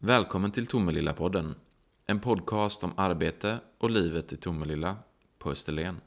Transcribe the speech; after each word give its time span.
Välkommen 0.00 0.50
till 0.50 0.66
Tomelilla-podden. 0.66 1.54
En 2.06 2.20
podcast 2.20 2.84
om 2.84 2.92
arbete 2.96 3.58
och 3.78 3.90
livet 3.90 4.32
i 4.32 4.36
Tomelilla 4.36 4.96
på 5.38 5.50
Österlen. 5.50 6.00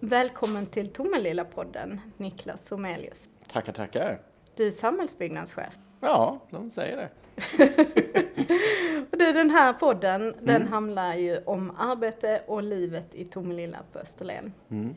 Välkommen 0.00 0.66
till 0.66 0.92
Tomelilla-podden, 0.92 1.98
Niklas 2.16 2.66
Somelius. 2.66 3.28
Tackar, 3.52 3.72
tackar. 3.72 4.20
Du 4.56 4.66
är 4.66 4.70
samhällsbyggnadschef. 4.70 5.72
Ja, 6.00 6.42
de 6.50 6.70
säger 6.70 6.96
det. 6.96 7.10
Och 9.14 9.18
du, 9.18 9.32
den 9.32 9.50
här 9.50 9.72
podden, 9.72 10.34
den 10.42 10.68
handlar 10.68 11.14
ju 11.14 11.38
om 11.44 11.72
arbete 11.78 12.42
och 12.46 12.62
livet 12.62 13.14
i 13.14 13.24
Tomelilla 13.24 13.78
på 13.92 13.98
Österlen. 13.98 14.52
Mm. 14.70 14.94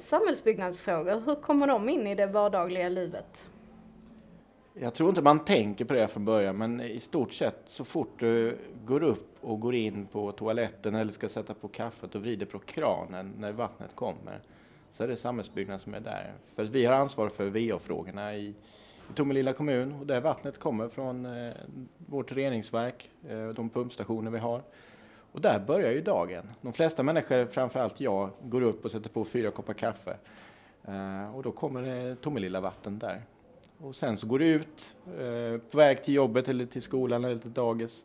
Samhällsbyggnadsfrågor, 0.00 1.22
hur 1.26 1.34
kommer 1.34 1.66
de 1.66 1.88
in 1.88 2.06
i 2.06 2.14
det 2.14 2.26
vardagliga 2.26 2.88
livet? 2.88 3.46
Jag 4.74 4.94
tror 4.94 5.08
inte 5.08 5.22
man 5.22 5.44
tänker 5.44 5.84
på 5.84 5.94
det 5.94 6.08
från 6.08 6.24
början, 6.24 6.56
men 6.56 6.80
i 6.80 7.00
stort 7.00 7.32
sett 7.32 7.60
så 7.64 7.84
fort 7.84 8.20
du 8.20 8.58
går 8.84 9.02
upp 9.02 9.36
och 9.40 9.60
går 9.60 9.74
in 9.74 10.06
på 10.06 10.32
toaletten 10.32 10.94
eller 10.94 11.12
ska 11.12 11.28
sätta 11.28 11.54
på 11.54 11.68
kaffet 11.68 12.14
och 12.14 12.20
vrider 12.20 12.46
på 12.46 12.58
kranen 12.58 13.34
när 13.38 13.52
vattnet 13.52 13.90
kommer, 13.94 14.40
så 14.92 15.04
är 15.04 15.08
det 15.08 15.16
samhällsbyggnad 15.16 15.80
som 15.80 15.94
är 15.94 16.00
där. 16.00 16.32
För 16.54 16.64
vi 16.64 16.86
har 16.86 16.94
ansvar 16.94 17.28
för 17.28 17.46
VA-frågorna 17.46 18.36
i 18.36 18.54
Tomelilla 19.14 19.52
kommun 19.52 19.94
och 20.00 20.06
där 20.06 20.20
vattnet 20.20 20.58
kommer 20.58 20.88
från 20.88 21.26
eh, 21.26 21.52
vårt 21.96 22.32
reningsverk, 22.32 23.10
eh, 23.28 23.48
de 23.48 23.70
pumpstationer 23.70 24.30
vi 24.30 24.38
har. 24.38 24.62
Och 25.32 25.40
där 25.40 25.58
börjar 25.58 25.92
ju 25.92 26.00
dagen. 26.00 26.50
De 26.60 26.72
flesta 26.72 27.02
människor, 27.02 27.46
framförallt 27.46 28.00
jag, 28.00 28.30
går 28.42 28.62
upp 28.62 28.84
och 28.84 28.90
sätter 28.90 29.10
på 29.10 29.24
fyra 29.24 29.50
koppar 29.50 29.74
kaffe. 29.74 30.16
Eh, 30.84 31.36
och 31.36 31.42
då 31.42 31.52
kommer 31.52 31.82
det 31.82 32.16
Tomelilla 32.16 32.60
vatten 32.60 32.98
där. 32.98 33.22
Och 33.78 33.94
sen 33.94 34.16
så 34.16 34.26
går 34.26 34.38
du 34.38 34.46
ut 34.46 34.96
eh, 35.06 35.60
på 35.70 35.76
väg 35.76 36.04
till 36.04 36.14
jobbet 36.14 36.48
eller 36.48 36.66
till 36.66 36.82
skolan 36.82 37.24
eller 37.24 37.38
till 37.38 37.52
dagis. 37.52 38.04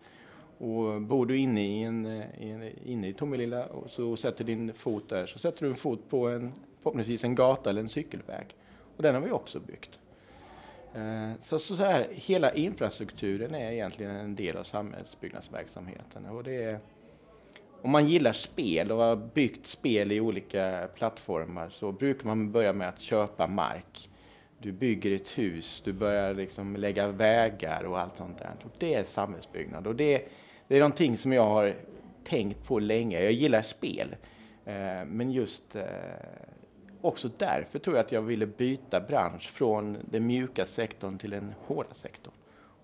Och 0.58 1.02
bor 1.02 1.26
du 1.26 1.38
inne 1.38 1.66
i, 1.66 1.84
en, 1.84 2.06
eh, 2.06 2.44
i 2.44 2.50
en, 2.50 2.88
inne 2.88 3.08
i 3.08 3.14
Tomelilla 3.14 3.66
och 3.66 3.90
så 3.90 4.16
sätter 4.16 4.44
din 4.44 4.73
fot 4.73 5.10
där 5.10 5.26
så 5.26 5.40
sätter 5.40 5.66
du 5.66 5.72
en 5.72 5.76
fot 5.76 6.10
på 6.10 6.28
en, 6.28 6.54
förhoppningsvis 6.80 7.23
en 7.23 7.36
gata 7.36 7.70
eller 7.70 7.82
en 7.82 7.90
cykelväg. 7.90 8.56
Och 8.98 9.04
den 9.04 9.16
har 9.16 9.22
vi 9.22 9.32
också 9.32 9.60
byggt. 9.60 10.00
Eh, 10.95 11.31
så, 11.41 11.59
så, 11.59 11.75
så 11.75 11.83
här, 11.83 12.08
hela 12.11 12.53
infrastrukturen 12.53 13.55
är 13.55 13.72
egentligen 13.72 14.16
en 14.16 14.36
del 14.36 14.58
av 14.58 14.63
samhällsbyggnadsverksamheten. 14.63 16.25
Och 16.25 16.44
det 16.44 16.63
är, 16.63 16.80
om 17.81 17.91
man 17.91 18.08
gillar 18.08 18.33
spel 18.33 18.91
och 18.91 18.97
har 18.97 19.16
byggt 19.16 19.67
spel 19.67 20.11
i 20.11 20.19
olika 20.19 20.89
plattformar 20.95 21.69
så 21.69 21.91
brukar 21.91 22.25
man 22.25 22.52
börja 22.52 22.73
med 22.73 22.89
att 22.89 22.99
köpa 22.99 23.47
mark. 23.47 24.09
Du 24.59 24.71
bygger 24.71 25.11
ett 25.11 25.38
hus, 25.38 25.81
du 25.86 25.94
börjar 25.94 26.33
liksom 26.33 26.75
lägga 26.75 27.08
vägar 27.08 27.83
och 27.83 27.99
allt 27.99 28.17
sånt 28.17 28.38
där. 28.38 28.55
Och 28.64 28.71
det 28.77 28.94
är 28.94 29.03
samhällsbyggnad 29.03 29.88
och 29.88 29.95
det, 29.95 30.27
det 30.67 30.75
är 30.75 30.80
någonting 30.80 31.17
som 31.17 31.33
jag 31.33 31.45
har 31.45 31.75
tänkt 32.23 32.67
på 32.67 32.80
länge. 32.80 33.23
Jag 33.23 33.31
gillar 33.31 33.61
spel, 33.61 34.16
eh, 34.66 35.05
men 35.05 35.31
just 35.31 35.75
eh, 35.75 35.83
också 37.04 37.30
därför 37.38 37.80
tror 37.80 37.96
jag 37.96 38.06
att 38.06 38.12
jag 38.12 38.22
ville 38.22 38.48
byta 38.48 39.02
bransch 39.02 39.50
från 39.50 39.98
den 40.12 40.28
mjuka 40.28 40.66
sektorn 40.66 41.18
till 41.18 41.30
den 41.30 41.54
hårda 41.66 41.94
sektorn. 41.94 42.34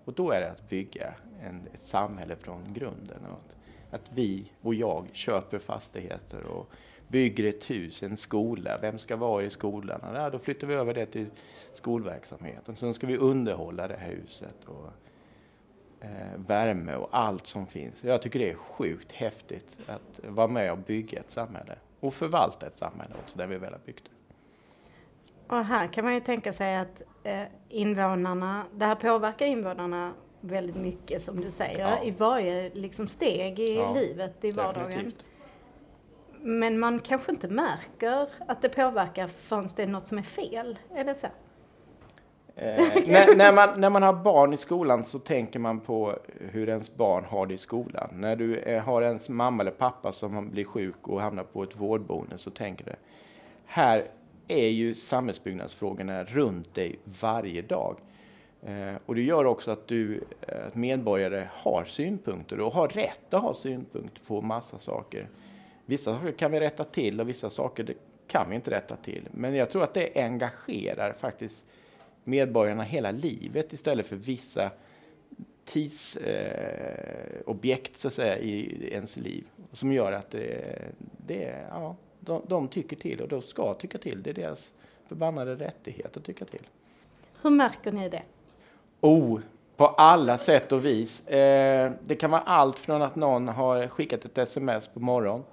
Och 0.04 0.12
då 0.12 0.30
är 0.30 0.40
det 0.40 0.50
att 0.50 0.68
bygga 0.68 1.14
en, 1.40 1.66
ett 1.74 1.80
samhälle 1.80 2.36
från 2.36 2.72
grunden. 2.72 3.26
Och 3.26 3.38
att, 3.38 4.00
att 4.00 4.12
vi 4.14 4.52
och 4.60 4.74
jag 4.74 5.06
köper 5.12 5.58
fastigheter 5.58 6.46
och 6.46 6.70
bygger 7.08 7.44
ett 7.44 7.70
hus, 7.70 8.02
en 8.02 8.16
skola. 8.16 8.78
Vem 8.80 8.98
ska 8.98 9.16
vara 9.16 9.42
i 9.42 9.50
skolan? 9.50 10.00
Ja, 10.14 10.30
då 10.30 10.38
flyttar 10.38 10.66
vi 10.66 10.74
över 10.74 10.94
det 10.94 11.06
till 11.06 11.26
skolverksamheten. 11.74 12.76
Sen 12.76 12.94
ska 12.94 13.06
vi 13.06 13.16
underhålla 13.16 13.88
det 13.88 13.96
här 13.96 14.10
huset 14.10 14.64
och 14.64 14.86
eh, 16.00 16.38
värme 16.46 16.94
och 16.94 17.08
allt 17.10 17.46
som 17.46 17.66
finns. 17.66 18.04
Jag 18.04 18.22
tycker 18.22 18.38
det 18.38 18.50
är 18.50 18.54
sjukt 18.54 19.12
häftigt 19.12 19.76
att 19.86 20.20
vara 20.28 20.48
med 20.48 20.72
och 20.72 20.78
bygga 20.78 21.20
ett 21.20 21.30
samhälle 21.30 21.76
och 22.00 22.14
förvalta 22.14 22.66
ett 22.66 22.76
samhälle 22.76 23.14
också 23.24 23.38
där 23.38 23.46
vi 23.46 23.56
väl 23.56 23.72
har 23.72 23.80
byggt 23.86 24.04
det. 24.04 24.19
Och 25.50 25.64
här 25.64 25.86
kan 25.86 26.04
man 26.04 26.14
ju 26.14 26.20
tänka 26.20 26.52
sig 26.52 26.76
att 26.76 27.02
eh, 27.22 27.42
invånarna, 27.68 28.64
det 28.74 28.84
här 28.84 28.94
påverkar 28.94 29.46
invånarna 29.46 30.12
väldigt 30.40 30.76
mycket 30.76 31.22
som 31.22 31.40
du 31.40 31.50
säger, 31.50 31.78
Ja. 31.78 32.02
i 32.04 32.10
varje 32.10 32.70
liksom, 32.74 33.08
steg 33.08 33.58
i 33.58 33.76
Ja, 33.76 33.92
livet, 33.92 34.44
i 34.44 34.50
vardagen. 34.50 34.88
Definitivt. 34.88 35.24
Men 36.42 36.78
man 36.78 36.98
kanske 36.98 37.32
inte 37.32 37.48
märker 37.48 38.28
att 38.48 38.62
det 38.62 38.68
påverkar 38.68 39.26
förrän 39.26 39.68
det 39.76 39.82
är 39.82 39.86
något 39.86 40.08
som 40.08 40.18
är 40.18 40.22
fel, 40.22 40.78
är 40.94 41.04
det 41.04 41.14
så? 41.14 41.26
Eh, 42.56 42.76
när, 43.06 43.36
när, 43.36 43.52
man, 43.52 43.80
när 43.80 43.90
man 43.90 44.02
har 44.02 44.12
barn 44.12 44.52
i 44.52 44.56
skolan 44.56 45.04
så 45.04 45.18
tänker 45.18 45.58
man 45.58 45.80
på 45.80 46.18
hur 46.40 46.68
ens 46.68 46.94
barn 46.94 47.24
har 47.24 47.46
det 47.46 47.54
i 47.54 47.58
skolan. 47.58 48.08
När 48.12 48.36
du 48.36 48.58
eh, 48.58 48.82
har 48.82 49.02
ens 49.02 49.28
mamma 49.28 49.62
eller 49.62 49.70
pappa 49.70 50.12
som 50.12 50.50
blir 50.50 50.64
sjuk 50.64 51.08
och 51.08 51.20
hamnar 51.20 51.44
på 51.44 51.62
ett 51.62 51.76
vårdboende 51.76 52.38
så 52.38 52.50
tänker 52.50 52.84
du, 52.84 52.92
här 53.66 54.10
är 54.52 54.68
ju 54.68 54.94
samhällsbyggnadsfrågorna 54.94 56.24
runt 56.24 56.74
dig 56.74 56.98
varje 57.20 57.62
dag. 57.62 57.96
Eh, 58.62 58.94
och 59.06 59.14
det 59.14 59.22
gör 59.22 59.44
också 59.44 59.70
att 59.70 59.88
du, 59.88 60.24
eh, 60.40 60.66
att 60.66 60.74
medborgare 60.74 61.48
har 61.52 61.84
synpunkter 61.84 62.60
och 62.60 62.72
har 62.72 62.88
rätt 62.88 63.34
att 63.34 63.42
ha 63.42 63.54
synpunkter 63.54 64.22
på 64.26 64.42
massa 64.42 64.78
saker. 64.78 65.28
Vissa 65.86 66.14
saker 66.14 66.32
kan 66.32 66.52
vi 66.52 66.60
rätta 66.60 66.84
till 66.84 67.20
och 67.20 67.28
vissa 67.28 67.50
saker 67.50 67.94
kan 68.26 68.50
vi 68.50 68.56
inte 68.56 68.70
rätta 68.70 68.96
till. 68.96 69.28
Men 69.30 69.54
jag 69.54 69.70
tror 69.70 69.84
att 69.84 69.94
det 69.94 70.12
engagerar 70.14 71.12
faktiskt 71.12 71.66
medborgarna 72.24 72.82
hela 72.82 73.10
livet 73.10 73.72
istället 73.72 74.06
för 74.06 74.16
vissa 74.16 74.70
tidsobjekt 75.64 76.26
eh, 76.26 77.40
objekt, 77.46 77.98
så 77.98 78.08
att 78.08 78.14
säga, 78.14 78.38
i 78.38 78.88
ens 78.92 79.16
liv. 79.16 79.44
Som 79.72 79.92
gör 79.92 80.12
att 80.12 80.30
det, 80.30 80.78
det, 81.26 81.66
ja, 81.70 81.96
de, 82.20 82.42
de 82.48 82.68
tycker 82.68 82.96
till 82.96 83.20
och 83.20 83.28
de 83.28 83.42
ska 83.42 83.74
tycka 83.74 83.98
till. 83.98 84.22
Det 84.22 84.30
är 84.30 84.34
deras 84.34 84.72
förbannade 85.08 85.54
rättighet 85.54 86.16
att 86.16 86.24
tycka 86.24 86.44
till. 86.44 86.66
Hur 87.42 87.50
märker 87.50 87.92
ni 87.92 88.08
det? 88.08 88.22
Oh, 89.00 89.40
på 89.76 89.86
alla 89.86 90.38
sätt 90.38 90.72
och 90.72 90.84
vis. 90.84 91.28
Eh, 91.28 91.92
det 92.02 92.14
kan 92.14 92.30
vara 92.30 92.40
allt 92.40 92.78
från 92.78 93.02
att 93.02 93.16
någon 93.16 93.48
har 93.48 93.88
skickat 93.88 94.24
ett 94.24 94.38
sms 94.38 94.88
på 94.88 95.00
morgonen 95.00 95.44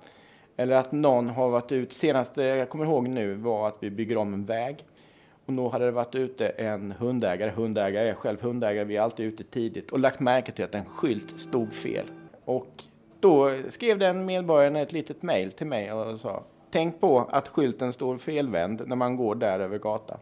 eller 0.57 0.75
att 0.75 0.91
någon 0.91 1.29
har 1.29 1.50
varit 1.50 1.72
ut. 1.72 1.94
Senaste 1.94 2.44
jag 2.44 2.69
kommer 2.69 2.85
ihåg 2.85 3.07
nu 3.07 3.34
var 3.34 3.67
att 3.67 3.78
vi 3.79 3.89
bygger 3.89 4.17
om 4.17 4.34
en 4.34 4.45
väg. 4.45 4.85
Och 5.45 5.53
då 5.53 5.69
hade 5.69 5.85
det 5.85 5.91
varit 5.91 6.16
ute 6.16 6.47
en 6.47 6.91
hundägare, 6.91 7.51
hundägare, 7.51 8.03
jag 8.03 8.09
är 8.09 8.16
själv 8.16 8.41
hundägare, 8.41 8.85
vi 8.85 8.97
är 8.97 9.01
alltid 9.01 9.25
ute 9.25 9.44
tidigt 9.44 9.91
och 9.91 9.99
lagt 9.99 10.19
märke 10.19 10.51
till 10.51 10.66
att 10.66 10.75
en 10.75 10.85
skylt 10.85 11.39
stod 11.39 11.73
fel. 11.73 12.05
Och 12.45 12.84
då 13.19 13.61
skrev 13.69 13.99
den 13.99 14.25
medborgaren 14.25 14.75
ett 14.75 14.91
litet 14.91 15.23
mejl 15.23 15.51
till 15.51 15.67
mig 15.67 15.94
och 15.94 16.19
sa 16.19 16.44
Tänk 16.69 17.00
på 17.00 17.19
att 17.19 17.47
skylten 17.47 17.94
står 17.94 18.17
felvänd 18.17 18.88
när 18.88 18.95
man 18.95 19.16
går 19.16 19.35
där 19.35 19.59
över 19.59 19.78
gatan. 19.78 20.17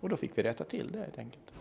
Och 0.00 0.08
då 0.08 0.16
fick 0.16 0.38
vi 0.38 0.42
rätta 0.42 0.64
till 0.64 0.92
det 0.92 0.98
helt 0.98 1.18
enkelt. 1.18 1.52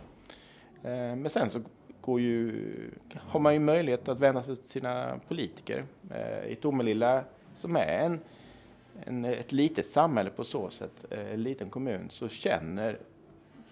Eh, 0.84 1.16
men 1.16 1.30
sen 1.30 1.50
så 1.50 1.62
går 2.02 2.22
ju, 2.22 2.66
har 3.14 3.40
man 3.40 3.54
ju 3.54 3.60
möjlighet 3.60 4.08
att 4.08 4.20
vända 4.20 4.42
sig 4.42 4.56
till 4.56 4.70
sina 4.70 5.20
politiker. 5.28 5.84
Eh, 6.12 6.52
I 6.52 6.56
Tomelilla, 6.56 7.24
som 7.56 7.76
är 7.76 7.88
en, 7.88 8.20
en, 9.06 9.26
ett 9.26 9.52
litet 9.52 9.86
samhälle 9.86 10.30
på 10.30 10.44
så 10.44 10.70
sätt, 10.70 11.06
eh, 11.10 11.34
en 11.34 11.44
liten 11.44 11.70
kommun, 11.70 12.10
så 12.10 12.28
känner 12.28 13.00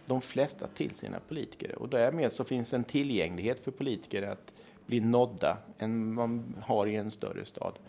de 0.05 0.21
flesta 0.21 0.67
till 0.67 0.95
sina 0.95 1.19
politiker. 1.27 1.75
Och 1.75 1.89
därmed 1.89 2.31
så 2.31 2.43
finns 2.43 2.73
en 2.73 2.83
tillgänglighet 2.83 3.59
för 3.59 3.71
politiker 3.71 4.27
att 4.27 4.53
bli 4.85 4.99
nådda 4.99 5.57
än 5.77 6.13
man 6.13 6.55
har 6.61 6.87
i 6.87 6.95
en 6.95 7.11
större 7.11 7.45
stad. 7.45 7.79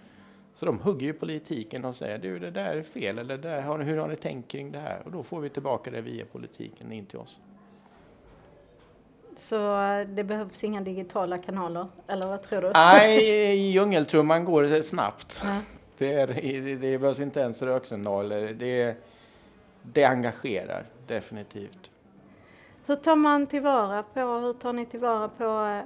Så 0.54 0.66
de 0.66 0.78
hugger 0.78 1.06
ju 1.06 1.12
politiken 1.12 1.84
och 1.84 1.96
säger 1.96 2.18
du 2.18 2.38
det 2.38 2.50
där 2.50 2.76
är 2.76 2.82
fel 2.82 3.18
eller 3.18 3.36
det 3.36 3.48
där, 3.48 3.78
hur 3.82 3.96
har 3.96 4.08
ni 4.08 4.16
tänkt 4.16 4.50
kring 4.50 4.72
det 4.72 4.78
här? 4.78 5.02
Och 5.04 5.12
då 5.12 5.22
får 5.22 5.40
vi 5.40 5.50
tillbaka 5.50 5.90
det 5.90 6.00
via 6.00 6.24
politiken 6.24 6.92
in 6.92 7.06
till 7.06 7.18
oss. 7.18 7.38
Så 9.34 9.82
eh, 9.82 10.06
det 10.06 10.24
behövs 10.24 10.64
inga 10.64 10.80
digitala 10.80 11.38
kanaler, 11.38 11.86
eller 12.06 12.26
vad 12.26 12.42
tror 12.42 12.62
du? 12.62 12.70
Nej, 12.70 13.18
i 13.58 13.70
djungeltrumman 13.70 14.44
går 14.44 14.62
det 14.62 14.82
snabbt. 14.82 15.40
Ja. 15.44 15.62
Det, 15.98 16.14
är, 16.14 16.26
det, 16.26 16.76
det 16.76 16.98
behövs 16.98 17.20
inte 17.20 17.40
ens 17.40 17.62
röksignaler. 17.62 18.54
Det, 18.54 18.96
det 19.82 20.04
engagerar 20.04 20.84
definitivt. 21.06 21.90
Hur 22.86 22.96
tar 22.96 23.16
man 23.16 23.46
tillvara 23.46 24.02
på, 24.02 24.20
hur 24.20 24.52
tar 24.52 24.72
ni 24.72 24.86
tillvara 24.86 25.28
på 25.28 25.44
eh, 25.44 25.82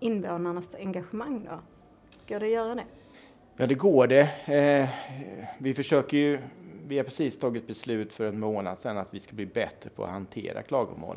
invånarnas 0.00 0.74
engagemang 0.74 1.44
då? 1.44 1.58
Går 2.28 2.40
det 2.40 2.46
att 2.46 2.52
göra 2.52 2.74
det? 2.74 2.84
Ja, 3.58 3.66
det 3.66 3.74
går 3.74 4.06
det. 4.06 4.28
Eh, 4.54 4.88
vi 5.58 5.74
försöker 5.74 6.16
ju, 6.16 6.38
vi 6.86 6.96
har 6.96 7.04
precis 7.04 7.38
tagit 7.38 7.66
beslut 7.66 8.12
för 8.12 8.28
en 8.28 8.40
månad 8.40 8.78
sedan 8.78 8.98
att 8.98 9.14
vi 9.14 9.20
ska 9.20 9.34
bli 9.34 9.46
bättre 9.46 9.90
på 9.90 10.04
att 10.04 10.10
hantera 10.10 10.62
klagomål. 10.62 11.16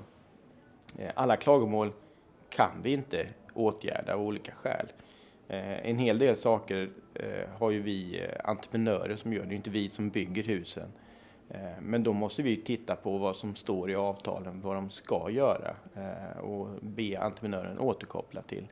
Eh, 0.97 1.11
alla 1.15 1.37
klagomål 1.37 1.91
kan 2.49 2.71
vi 2.81 2.93
inte 2.93 3.27
åtgärda 3.53 4.13
av 4.13 4.21
olika 4.21 4.51
skäl. 4.51 4.87
Eh, 5.47 5.89
en 5.89 5.97
hel 5.97 6.19
del 6.19 6.35
saker 6.35 6.89
eh, 7.13 7.49
har 7.57 7.71
ju 7.71 7.81
vi 7.81 8.21
eh, 8.21 8.49
entreprenörer 8.49 9.15
som 9.15 9.33
gör, 9.33 9.45
det 9.45 9.53
är 9.53 9.57
inte 9.57 9.69
vi 9.69 9.89
som 9.89 10.09
bygger 10.09 10.43
husen. 10.43 10.91
Eh, 11.49 11.81
men 11.81 12.03
då 12.03 12.13
måste 12.13 12.41
vi 12.43 12.57
titta 12.57 12.95
på 12.95 13.17
vad 13.17 13.35
som 13.35 13.55
står 13.55 13.91
i 13.91 13.95
avtalen, 13.95 14.61
vad 14.61 14.75
de 14.75 14.89
ska 14.89 15.29
göra 15.29 15.75
eh, 15.95 16.39
och 16.39 16.67
be 16.81 17.17
entreprenören 17.19 17.79
återkoppla 17.79 18.41
till, 18.41 18.67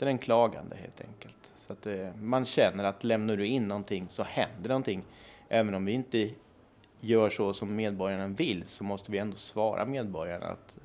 till 0.00 0.06
den 0.06 0.18
klagande 0.18 0.76
helt 0.76 1.00
enkelt. 1.00 1.36
Så 1.54 1.72
att 1.72 1.86
eh, 1.86 2.14
man 2.16 2.44
känner 2.44 2.84
att 2.84 3.04
lämnar 3.04 3.36
du 3.36 3.46
in 3.46 3.68
någonting 3.68 4.08
så 4.08 4.22
händer 4.22 4.68
någonting. 4.68 5.04
Även 5.48 5.74
om 5.74 5.84
vi 5.84 5.92
inte 5.92 6.30
gör 7.00 7.30
så 7.30 7.52
som 7.52 7.76
medborgarna 7.76 8.26
vill 8.26 8.66
så 8.66 8.84
måste 8.84 9.12
vi 9.12 9.18
ändå 9.18 9.36
svara 9.36 9.84
medborgarna 9.84 10.46
att 10.46 10.76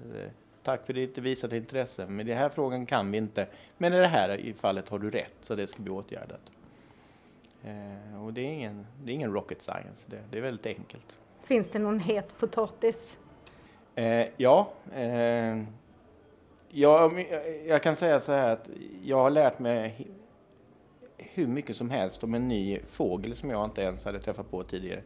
tack 0.64 0.86
för 0.86 0.94
ditt 0.94 1.18
visade 1.18 1.58
intresse, 1.58 2.08
men 2.08 2.20
i 2.20 2.30
den 2.30 2.38
här 2.38 2.50
frågan 2.50 2.86
kan 2.86 3.12
vi 3.12 3.18
inte. 3.18 3.48
Men 3.78 3.94
i 3.94 3.98
det 3.98 4.08
här 4.08 4.54
fallet 4.58 4.90
har 4.90 5.00
du 5.00 5.10
rätt, 5.10 5.36
så 5.42 5.56
det 5.56 5.68
ska 5.68 5.82
bli 5.82 5.92
åtgärdat. 5.92 6.52
och 8.24 8.34
det 8.34 8.42
är 8.42 8.52
ingen, 8.52 8.88
det 9.04 9.12
är 9.12 9.14
ingen 9.14 9.34
rocket 9.34 9.62
science, 9.62 10.02
det, 10.06 10.20
det 10.32 10.38
är 10.38 10.42
väldigt 10.42 10.66
enkelt. 10.66 11.18
Finns 11.42 11.70
det 11.70 11.80
någon 11.80 12.00
het 12.00 12.38
potatis? 12.40 13.18
Eh, 13.96 14.28
ja. 14.38 14.70
Jag, 16.78 17.28
jag 17.68 17.84
kan 17.84 17.96
säga 17.96 18.20
så 18.20 18.32
här 18.32 18.50
att 18.50 18.70
jag 19.04 19.18
har 19.18 19.30
lärt 19.30 19.60
mig 19.60 20.08
hur 21.18 21.48
mycket 21.48 21.76
som 21.76 21.90
helst 21.90 22.24
om 22.24 22.34
en 22.34 22.48
ny 22.48 22.80
fågel 22.88 23.36
som 23.36 23.50
jag 23.50 23.66
inte 23.66 23.82
ens 23.82 24.06
hade 24.06 24.20
träffat 24.20 24.52
på 24.52 24.64
tidigare. 24.64 25.02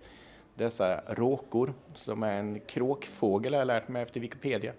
Dessa 0.55 1.01
råkor, 1.07 1.73
som 1.95 2.23
är 2.23 2.33
en 2.33 2.59
kråkfågel 2.59 3.53
har 3.53 3.59
jag 3.59 3.67
lärt 3.67 3.87
mig 3.87 4.01
efter 4.01 4.19
Wikipedia. 4.19 4.73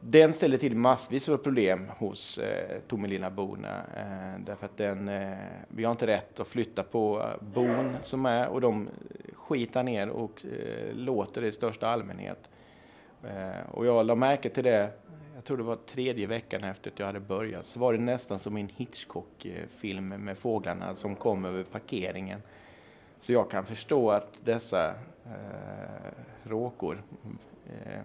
Den 0.00 0.32
ställer 0.32 0.58
till 0.58 0.76
massvis 0.76 1.28
av 1.28 1.36
problem 1.36 1.88
hos 1.98 2.38
eh, 2.38 2.78
Tomelilla-borna. 2.88 3.76
Eh, 3.96 4.40
därför 4.46 4.66
att 4.66 4.76
den, 4.76 5.08
eh, 5.08 5.36
vi 5.68 5.84
har 5.84 5.92
inte 5.92 6.06
rätt 6.06 6.40
att 6.40 6.48
flytta 6.48 6.82
på 6.82 7.20
eh, 7.20 7.46
bon 7.46 7.96
som 8.02 8.26
är 8.26 8.48
och 8.48 8.60
de 8.60 8.88
skitar 9.32 9.82
ner 9.82 10.08
och 10.08 10.46
eh, 10.46 10.94
låter 10.94 11.44
i 11.44 11.52
största 11.52 11.88
allmänhet. 11.88 12.48
Eh, 13.24 13.70
och 13.70 13.86
jag 13.86 14.06
la 14.06 14.14
märke 14.14 14.48
till 14.48 14.64
det, 14.64 14.90
jag 15.38 15.44
tror 15.44 15.56
det 15.56 15.62
var 15.62 15.76
tredje 15.76 16.26
veckan 16.26 16.64
efter 16.64 16.90
att 16.90 16.98
jag 16.98 17.06
hade 17.06 17.20
börjat, 17.20 17.66
så 17.66 17.80
var 17.80 17.92
det 17.92 17.98
nästan 17.98 18.38
som 18.38 18.56
en 18.56 18.68
Hitchcock-film 18.76 20.08
med 20.08 20.38
fåglarna 20.38 20.96
som 20.96 21.14
kom 21.14 21.44
över 21.44 21.62
parkeringen. 21.62 22.42
Så 23.20 23.32
jag 23.32 23.50
kan 23.50 23.64
förstå 23.64 24.10
att 24.10 24.40
dessa 24.44 24.88
eh, 25.26 26.12
råkor 26.42 27.02
eh, 27.66 28.00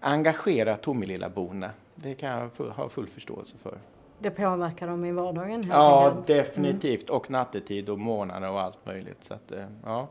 engagerar 0.00 0.76
Tomelilla-borna. 0.76 1.70
Det 1.94 2.14
kan 2.14 2.30
jag 2.30 2.66
ha 2.68 2.88
full 2.88 3.08
förståelse 3.08 3.56
för. 3.56 3.78
Det 4.18 4.30
påverkar 4.30 4.86
dem 4.86 5.04
i 5.04 5.12
vardagen? 5.12 5.64
Ja, 5.68 6.10
mm. 6.10 6.22
definitivt. 6.26 7.08
Mm. 7.08 7.16
Och 7.16 7.30
nattetid 7.30 7.88
och 7.88 7.98
månader 7.98 8.50
och 8.50 8.60
allt 8.60 8.86
möjligt. 8.86 9.24
Så 9.24 9.34
att, 9.34 9.52
eh, 9.52 9.64
ja. 9.84 10.08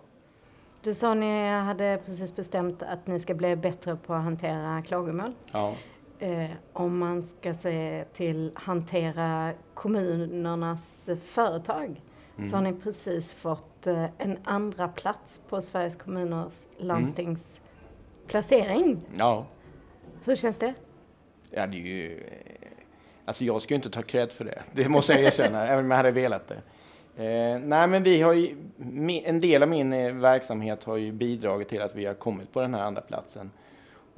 Du 0.81 0.93
sa 0.93 1.11
att 1.11 1.17
ni 1.17 1.49
hade 1.49 2.01
precis 2.05 2.35
bestämt 2.35 2.83
att 2.83 3.07
ni 3.07 3.19
ska 3.19 3.33
bli 3.33 3.55
bättre 3.55 3.95
på 3.95 4.13
att 4.13 4.23
hantera 4.23 4.81
klagomål. 4.81 5.33
Ja. 5.51 5.75
Eh, 6.19 6.49
om 6.73 6.97
man 6.97 7.23
ska 7.23 7.53
se 7.53 8.05
till 8.13 8.51
hantera 8.55 9.53
kommunernas 9.73 11.09
företag 11.23 12.01
mm. 12.37 12.49
så 12.49 12.55
har 12.55 12.63
ni 12.63 12.73
precis 12.73 13.33
fått 13.33 13.87
eh, 13.87 14.05
en 14.17 14.37
andra 14.43 14.87
plats 14.87 15.41
på 15.49 15.61
Sveriges 15.61 15.95
kommuners 15.95 16.67
landstings 16.77 17.39
mm. 17.39 18.27
placering. 18.27 19.01
Ja. 19.17 19.45
Hur 20.23 20.35
känns 20.35 20.59
det? 20.59 20.73
Ja, 21.49 21.67
det 21.67 21.77
är 21.77 21.81
ju... 21.81 22.17
Eh, 22.17 22.67
alltså 23.25 23.43
jag 23.43 23.61
ska 23.61 23.73
ju 23.73 23.75
inte 23.75 23.89
ta 23.89 24.01
cred 24.01 24.31
för 24.31 24.45
det. 24.45 24.61
Det 24.73 24.89
måste 24.89 25.13
jag 25.13 25.23
erkänna, 25.23 25.67
även 25.67 25.85
om 25.85 25.91
jag 25.91 25.97
hade 25.97 26.11
velat 26.11 26.47
det. 26.47 26.61
Eh, 27.23 27.59
nej, 27.59 27.87
men 27.87 28.03
vi 28.03 28.21
har 28.21 28.33
ju, 28.33 28.55
en 29.23 29.41
del 29.41 29.63
av 29.63 29.69
min 29.69 29.93
eh, 29.93 30.13
verksamhet 30.13 30.83
har 30.83 30.97
ju 30.97 31.11
bidragit 31.11 31.69
till 31.69 31.81
att 31.81 31.95
vi 31.95 32.05
har 32.05 32.13
kommit 32.13 32.53
på 32.53 32.61
den 32.61 32.73
här 32.73 32.81
andra 32.81 33.01
platsen. 33.01 33.51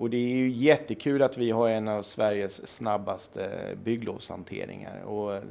Och 0.02 0.10
det 0.10 0.18
är 0.18 0.36
ju 0.36 0.50
jättekul 0.50 1.22
att 1.22 1.38
vi 1.38 1.52
har 1.52 1.70
en 1.70 1.88
av 1.88 2.04
Sveriges 2.04 2.68
snabbaste 2.68 3.76
bygglovshanteringar. 3.84 5.02
Och 5.02 5.42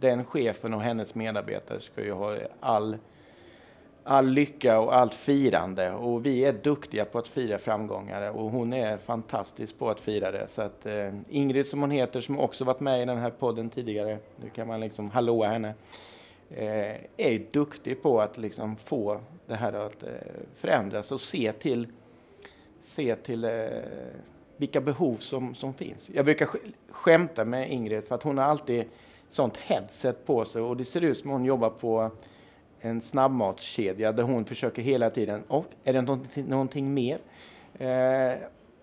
den 0.00 0.24
chefen 0.24 0.74
och 0.74 0.80
hennes 0.80 1.14
medarbetare 1.14 1.80
ska 1.80 2.04
ju 2.04 2.12
ha 2.12 2.36
all, 2.60 2.96
all 4.04 4.26
lycka 4.26 4.80
och 4.80 4.96
allt 4.96 5.14
firande. 5.14 5.92
Och 5.92 6.26
vi 6.26 6.44
är 6.44 6.52
duktiga 6.52 7.04
på 7.04 7.18
att 7.18 7.28
fira 7.28 7.58
framgångar 7.58 8.30
och 8.30 8.50
hon 8.50 8.72
är 8.72 8.96
fantastisk 8.96 9.78
på 9.78 9.90
att 9.90 10.00
fira 10.00 10.30
det. 10.30 10.48
Så 10.48 10.62
att 10.62 10.86
eh, 10.86 11.14
Ingrid 11.28 11.66
som 11.66 11.80
hon 11.80 11.90
heter, 11.90 12.20
som 12.20 12.40
också 12.40 12.64
varit 12.64 12.80
med 12.80 13.02
i 13.02 13.04
den 13.04 13.18
här 13.18 13.30
podden 13.30 13.70
tidigare, 13.70 14.18
nu 14.36 14.50
kan 14.50 14.68
man 14.68 14.80
liksom 14.80 15.10
hallåa 15.10 15.48
henne 15.48 15.74
eh, 16.50 16.96
är 17.16 17.46
duktig 17.52 18.02
på 18.02 18.20
att 18.20 18.38
liksom 18.38 18.76
få 18.76 19.20
det 19.46 19.54
här 19.54 19.72
att 19.72 20.02
eh, 20.02 20.08
förändras 20.54 21.12
och 21.12 21.20
se 21.20 21.52
till, 21.52 21.86
se 22.84 23.16
till 23.16 23.44
eh, 23.44 23.50
vilka 24.56 24.80
behov 24.80 25.16
som, 25.16 25.54
som 25.54 25.74
finns. 25.74 26.10
Jag 26.14 26.24
brukar 26.24 26.48
skämta 26.90 27.44
med 27.44 27.72
Ingrid 27.72 28.04
för 28.04 28.14
att 28.14 28.22
hon 28.22 28.38
har 28.38 28.44
alltid 28.44 28.84
sånt 29.28 29.56
headset 29.56 30.26
på 30.26 30.44
sig 30.44 30.62
och 30.62 30.76
det 30.76 30.84
ser 30.84 31.00
ut 31.00 31.18
som 31.18 31.30
hon 31.30 31.44
jobbar 31.44 31.70
på 31.70 32.10
en 32.80 33.00
snabbmatskedja 33.00 34.12
där 34.12 34.22
hon 34.22 34.44
försöker 34.44 34.82
hela 34.82 35.10
tiden, 35.10 35.42
oh, 35.48 35.64
är 35.84 35.92
det 35.92 36.02
någonting, 36.02 36.44
någonting 36.44 36.94
mer? 36.94 37.18
Eh, 37.74 38.38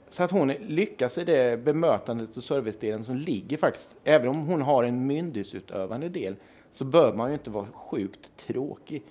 så 0.09 0.23
att 0.23 0.31
hon 0.31 0.47
lyckas 0.47 1.17
i 1.17 1.23
det 1.23 1.63
bemötandet 1.63 2.37
och 2.37 2.43
servicedelen 2.43 3.03
som 3.03 3.15
ligger 3.15 3.57
faktiskt, 3.57 3.95
även 4.03 4.27
om 4.27 4.47
hon 4.47 4.61
har 4.61 4.83
en 4.83 5.07
myndighetsutövande 5.07 6.09
del, 6.09 6.35
så 6.71 6.85
bör 6.85 7.13
man 7.13 7.29
ju 7.29 7.33
inte 7.33 7.49
vara 7.49 7.67
sjukt 7.73 8.37
tråkig. 8.37 9.03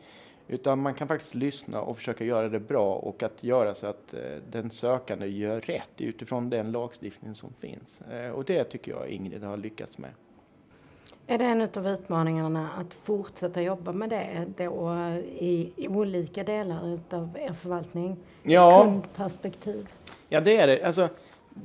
Utan 0.52 0.82
man 0.82 0.94
kan 0.94 1.08
faktiskt 1.08 1.34
lyssna 1.34 1.80
och 1.80 1.96
försöka 1.96 2.24
göra 2.24 2.48
det 2.48 2.60
bra 2.60 2.94
och 2.94 3.22
att 3.22 3.44
göra 3.44 3.74
så 3.74 3.86
att 3.86 4.14
eh, 4.14 4.20
den 4.50 4.70
sökande 4.70 5.26
gör 5.26 5.60
rätt 5.60 5.90
utifrån 5.98 6.50
den 6.50 6.72
lagstiftning 6.72 7.34
som 7.34 7.52
finns. 7.58 8.00
Eh, 8.00 8.30
och 8.30 8.44
det 8.44 8.64
tycker 8.64 8.92
jag 8.92 9.08
Ingrid 9.08 9.42
har 9.42 9.56
lyckats 9.56 9.98
med. 9.98 10.10
Är 11.26 11.38
det 11.38 11.44
en 11.44 11.62
av 11.76 11.88
utmaningarna 11.88 12.70
att 12.78 12.94
fortsätta 12.94 13.62
jobba 13.62 13.92
med 13.92 14.10
det 14.10 14.46
då 14.56 14.94
i, 15.38 15.72
i 15.76 15.88
olika 15.88 16.44
delar 16.44 16.98
av 17.10 17.36
er 17.40 17.52
förvaltning? 17.52 18.16
Ja. 18.42 18.82
Kundperspektiv? 18.84 19.88
Ja, 20.28 20.40
det 20.40 20.56
är 20.56 20.66
det. 20.66 20.84
Alltså, 20.84 21.08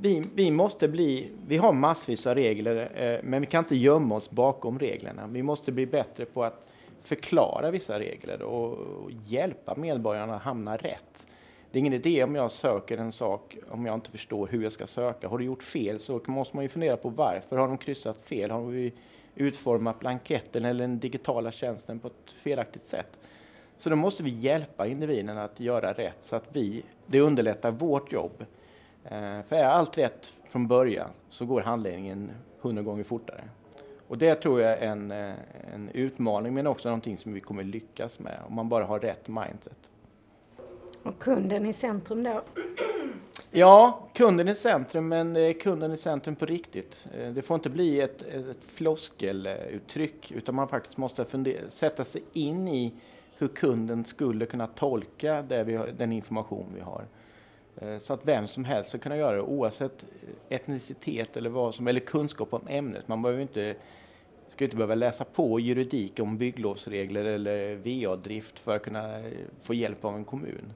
vi, 0.01 0.23
vi 0.35 0.51
måste 0.51 0.87
bli, 0.87 1.31
vi 1.47 1.57
har 1.57 1.73
massvis 1.73 2.27
av 2.27 2.35
regler, 2.35 2.91
eh, 2.95 3.19
men 3.23 3.41
vi 3.41 3.47
kan 3.47 3.63
inte 3.63 3.75
gömma 3.75 4.15
oss 4.15 4.29
bakom 4.29 4.79
reglerna. 4.79 5.27
Vi 5.27 5.43
måste 5.43 5.71
bli 5.71 5.85
bättre 5.85 6.25
på 6.25 6.43
att 6.43 6.64
förklara 7.07 7.71
vissa 7.71 7.99
regler 7.99 8.41
och, 8.41 9.11
hjälpa 9.11 9.75
medborgarna 9.75 10.35
att 10.35 10.41
hamna 10.41 10.77
rätt. 10.77 11.27
Det 11.71 11.77
är 11.77 11.79
ingen 11.79 11.93
idé 11.93 12.23
om 12.23 12.35
jag 12.35 12.51
söker 12.51 12.97
en 12.97 13.11
sak 13.11 13.57
om 13.69 13.85
jag 13.85 13.95
inte 13.95 14.11
förstår 14.11 14.47
hur 14.47 14.63
jag 14.63 14.71
ska 14.71 14.87
söka. 14.87 15.27
Har 15.27 15.37
du 15.37 15.45
gjort 15.45 15.63
fel 15.63 15.99
så 15.99 16.21
måste 16.27 16.55
man 16.55 16.65
ju 16.65 16.69
fundera 16.69 16.97
på 16.97 17.09
varför. 17.09 17.57
Har 17.57 17.67
de 17.67 17.77
kryssat 17.77 18.17
fel? 18.17 18.51
Har 18.51 18.61
vi 18.61 18.93
utformat 19.35 19.99
blanketten 19.99 20.65
eller 20.65 20.79
den 20.79 20.99
digitala 20.99 21.51
tjänsten 21.51 21.99
på 21.99 22.07
ett 22.07 22.31
felaktigt 22.31 22.85
sätt? 22.85 23.19
Så 23.77 23.89
då 23.89 23.95
måste 23.95 24.23
vi 24.23 24.29
hjälpa 24.29 24.87
individen 24.87 25.37
att 25.37 25.59
göra 25.59 25.93
rätt 25.93 26.17
så 26.19 26.35
att 26.35 26.55
vi, 26.55 26.83
det 27.05 27.21
underlättar 27.21 27.71
vårt 27.71 28.11
jobb 28.11 28.45
eh, 29.03 29.41
för 29.41 29.55
är 29.55 29.63
allt 29.63 29.97
rätt 29.97 30.33
från 30.45 30.67
början 30.67 31.09
så 31.29 31.45
går 31.45 31.61
handledningen 31.61 32.31
hundra 32.61 32.83
gånger 32.83 33.03
fortare. 33.03 33.43
Och 34.07 34.17
det 34.17 34.35
tror 34.35 34.61
jag 34.61 34.71
är 34.71 34.87
en, 34.87 35.11
eh, 35.11 35.33
en 35.73 35.89
utmaning 35.93 36.53
men 36.53 36.67
också 36.67 36.89
någonting 36.89 37.17
som 37.17 37.33
vi 37.33 37.39
kommer 37.39 37.63
lyckas 37.63 38.19
med 38.19 38.39
om 38.47 38.55
man 38.55 38.69
bara 38.69 38.85
har 38.85 38.99
rätt 38.99 39.27
mindset. 39.27 39.89
Och 41.03 41.19
kunden 41.19 41.65
i 41.65 41.73
centrum 41.73 42.23
då? 42.23 42.41
Ja, 43.51 44.07
kunden 44.13 44.47
i 44.47 44.55
centrum, 44.55 45.07
men 45.07 45.53
kunden 45.53 45.91
i 45.91 45.97
centrum 45.97 46.35
på 46.35 46.45
riktigt. 46.45 47.07
Eh, 47.17 47.31
det 47.31 47.41
får 47.41 47.55
inte 47.55 47.69
bli 47.69 48.01
ett, 48.01 48.21
ett 48.21 48.65
floskeluttryck 48.65 50.31
utan 50.31 50.55
man 50.55 50.67
faktiskt 50.67 50.97
måste 50.97 51.25
fundera, 51.25 51.69
sätta 51.69 52.03
sig 52.03 52.23
in 52.33 52.67
i 52.67 52.93
hur 53.37 53.47
kunden 53.47 54.05
skulle 54.05 54.45
kunna 54.45 54.67
tolka 54.67 55.41
vi 55.41 55.79
den 55.97 56.11
information 56.11 56.65
vi 56.75 56.81
har. 56.81 57.05
Eh, 57.77 57.99
så 57.99 58.13
att 58.13 58.25
vem 58.25 58.47
som 58.47 58.65
helst 58.65 58.89
ska 58.89 58.97
kunna 58.97 59.17
göra 59.17 59.35
det 59.35 59.41
oavsett 59.41 60.03
eh, 60.03 60.55
etnicitet 60.55 61.37
eller 61.37 61.49
vad 61.49 61.75
som, 61.75 61.87
eller 61.87 61.99
kunskap 61.99 62.53
om 62.53 62.67
ämnet. 62.67 63.07
Man 63.07 63.21
behöver 63.21 63.41
inte, 63.41 63.75
ska 64.49 64.63
inte 64.63 64.77
behöva 64.77 64.95
läsa 64.95 65.23
på 65.25 65.59
juridik 65.59 66.19
om 66.19 66.37
bygglovsregler 66.37 67.25
eller 67.25 67.75
VA-drift 67.75 68.59
för 68.59 68.75
att 68.75 68.83
kunna 68.83 69.19
eh, 69.19 69.33
få 69.61 69.73
hjälp 69.73 70.05
av 70.05 70.15
en 70.15 70.25
kommun. 70.25 70.73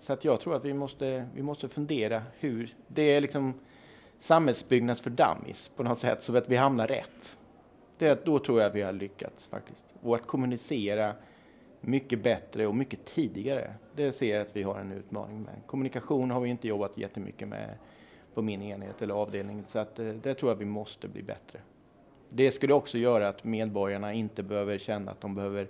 Så 0.00 0.12
att 0.12 0.24
jag 0.24 0.40
tror 0.40 0.56
att 0.56 0.64
vi 0.64 0.74
måste, 0.74 1.28
vi 1.34 1.42
måste 1.42 1.68
fundera 1.68 2.22
hur, 2.38 2.74
det 2.88 3.02
är 3.02 3.20
liksom 3.20 3.54
samhällsbyggnads 4.20 5.00
för 5.00 5.10
dummies 5.10 5.70
på 5.76 5.82
något 5.82 5.98
sätt 5.98 6.22
så 6.22 6.36
att 6.36 6.48
vi 6.48 6.56
hamnar 6.56 6.86
rätt. 6.86 7.36
Det, 7.98 8.24
då 8.24 8.38
tror 8.38 8.60
jag 8.60 8.68
att 8.68 8.74
vi 8.74 8.82
har 8.82 8.92
lyckats 8.92 9.46
faktiskt. 9.46 9.84
Och 10.02 10.14
att 10.14 10.26
kommunicera 10.26 11.14
mycket 11.80 12.22
bättre 12.22 12.66
och 12.66 12.74
mycket 12.74 13.04
tidigare. 13.04 13.74
Det 13.94 14.12
ser 14.12 14.34
jag 14.34 14.46
att 14.46 14.56
vi 14.56 14.62
har 14.62 14.80
en 14.80 14.92
utmaning 14.92 15.42
med. 15.42 15.54
Kommunikation 15.66 16.30
har 16.30 16.40
vi 16.40 16.50
inte 16.50 16.68
jobbat 16.68 16.98
jättemycket 16.98 17.48
med 17.48 17.78
på 18.34 18.42
min 18.42 18.62
enhet 18.62 19.02
eller 19.02 19.14
avdelning 19.14 19.64
så 19.66 19.78
att 19.78 19.98
eh, 19.98 20.06
det 20.06 20.34
tror 20.34 20.50
jag 20.50 20.56
vi 20.56 20.64
måste 20.64 21.08
bli 21.08 21.22
bättre. 21.22 21.60
Det 22.28 22.52
skulle 22.52 22.74
också 22.74 22.98
göra 22.98 23.28
att 23.28 23.44
medborgarna 23.44 24.12
inte 24.12 24.42
behöver 24.42 24.78
känna 24.78 25.10
att 25.10 25.20
de 25.20 25.34
behöver 25.34 25.68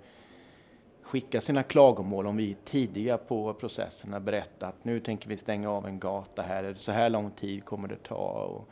skicka 1.03 1.41
sina 1.41 1.63
klagomål 1.63 2.27
om 2.27 2.37
vi 2.37 2.51
är 2.51 2.57
tidiga 2.65 3.19
på 3.19 3.55
processerna 3.55 4.21
berätta 4.21 4.67
att 4.67 4.85
nu 4.85 5.01
tänker 5.01 5.29
vi 5.29 5.37
stänga 5.37 5.71
av 5.71 5.87
en 5.87 5.99
gata 5.99 6.43
här, 6.43 6.75
så 6.75 6.93
här 6.93 7.11
lång 7.11 7.31
tid 7.31 7.65
kommer 7.65 7.89
det 7.89 8.03
ta. 8.03 8.15
Och, 8.15 8.69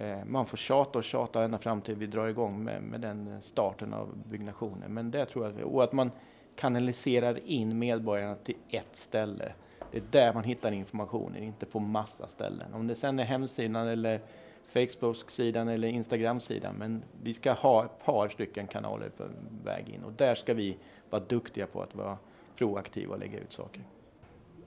eh, 0.00 0.24
man 0.24 0.46
får 0.46 0.56
tjata 0.56 0.98
och 0.98 1.04
tjata 1.04 1.44
ända 1.44 1.58
fram 1.58 1.80
till 1.80 1.94
vi 1.94 2.06
drar 2.06 2.26
igång 2.26 2.64
med, 2.64 2.82
med 2.82 3.00
den 3.00 3.42
starten 3.42 3.94
av 3.94 4.08
byggnationen. 4.30 4.94
Men 4.94 5.10
det 5.10 5.26
tror 5.26 5.44
jag, 5.44 5.74
och 5.74 5.84
att 5.84 5.92
man 5.92 6.10
kanaliserar 6.56 7.40
in 7.44 7.78
medborgarna 7.78 8.34
till 8.34 8.56
ett 8.68 8.96
ställe. 8.96 9.52
Det 9.90 9.98
är 9.98 10.02
där 10.10 10.32
man 10.32 10.44
hittar 10.44 10.72
informationen, 10.72 11.42
inte 11.42 11.66
på 11.66 11.80
massa 11.80 12.28
ställen. 12.28 12.74
Om 12.74 12.86
det 12.86 12.96
sen 12.96 13.18
är 13.18 13.24
hemsidan 13.24 13.88
eller 13.88 14.20
Facebook-sidan 14.66 15.68
eller 15.68 15.88
Instagram-sidan. 15.88 16.74
Men 16.74 17.02
vi 17.22 17.34
ska 17.34 17.52
ha 17.52 17.84
ett 17.84 18.04
par 18.04 18.28
stycken 18.28 18.66
kanaler 18.66 19.08
på 19.08 19.24
väg 19.64 19.88
in 19.88 20.04
och 20.04 20.12
där 20.12 20.34
ska 20.34 20.54
vi 20.54 20.76
vara 21.10 21.22
duktiga 21.28 21.66
på 21.66 21.82
att 21.82 21.94
vara 21.94 22.18
proaktiva 22.56 23.14
och 23.14 23.20
lägga 23.20 23.38
ut 23.38 23.52
saker. 23.52 23.82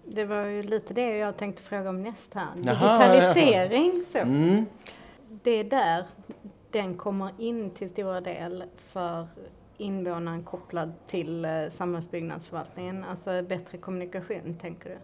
Det 0.03 0.25
var 0.25 0.45
ju 0.45 0.63
lite 0.63 0.93
det 0.93 1.17
jag 1.17 1.37
tänkte 1.37 1.61
fråga 1.61 1.89
om 1.89 2.03
näst 2.03 2.33
här. 2.33 2.47
Digitalisering, 2.55 3.91
Jaha, 3.93 4.05
så. 4.07 4.17
Mm. 4.17 4.65
Det 5.43 5.51
är 5.51 5.63
där 5.63 6.05
den 6.71 6.97
kommer 6.97 7.31
in 7.37 7.69
till 7.69 7.89
stora 7.89 8.21
del 8.21 8.63
för 8.77 9.27
invånaren 9.77 10.43
kopplad 10.43 10.93
till 11.07 11.45
eh, 11.45 11.51
samhällsbyggnadsförvaltningen, 11.71 13.03
alltså 13.03 13.41
bättre 13.41 13.77
kommunikation, 13.77 14.57
tänker 14.61 14.89
du? 14.89 14.95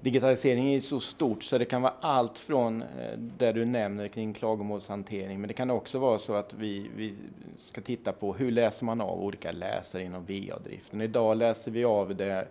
Digitalisering 0.00 0.74
är 0.74 0.80
så 0.80 1.00
stort 1.00 1.42
så 1.42 1.58
det 1.58 1.64
kan 1.64 1.82
vara 1.82 1.94
allt 2.00 2.38
från 2.38 2.82
eh, 2.82 3.18
det 3.18 3.52
du 3.52 3.64
nämner 3.64 4.08
kring 4.08 4.34
klagomålshantering, 4.34 5.40
men 5.40 5.48
det 5.48 5.54
kan 5.54 5.70
också 5.70 5.98
vara 5.98 6.18
så 6.18 6.34
att 6.34 6.54
vi, 6.54 6.90
vi 6.96 7.14
ska 7.56 7.80
titta 7.80 8.12
på 8.12 8.34
hur 8.34 8.50
läser 8.50 8.84
man 8.84 9.00
av 9.00 9.22
olika 9.22 9.52
läsare 9.52 10.02
inom 10.02 10.24
VA-driften. 10.24 11.00
Idag 11.00 11.36
läser 11.36 11.70
vi 11.70 11.84
av 11.84 12.16
det 12.16 12.48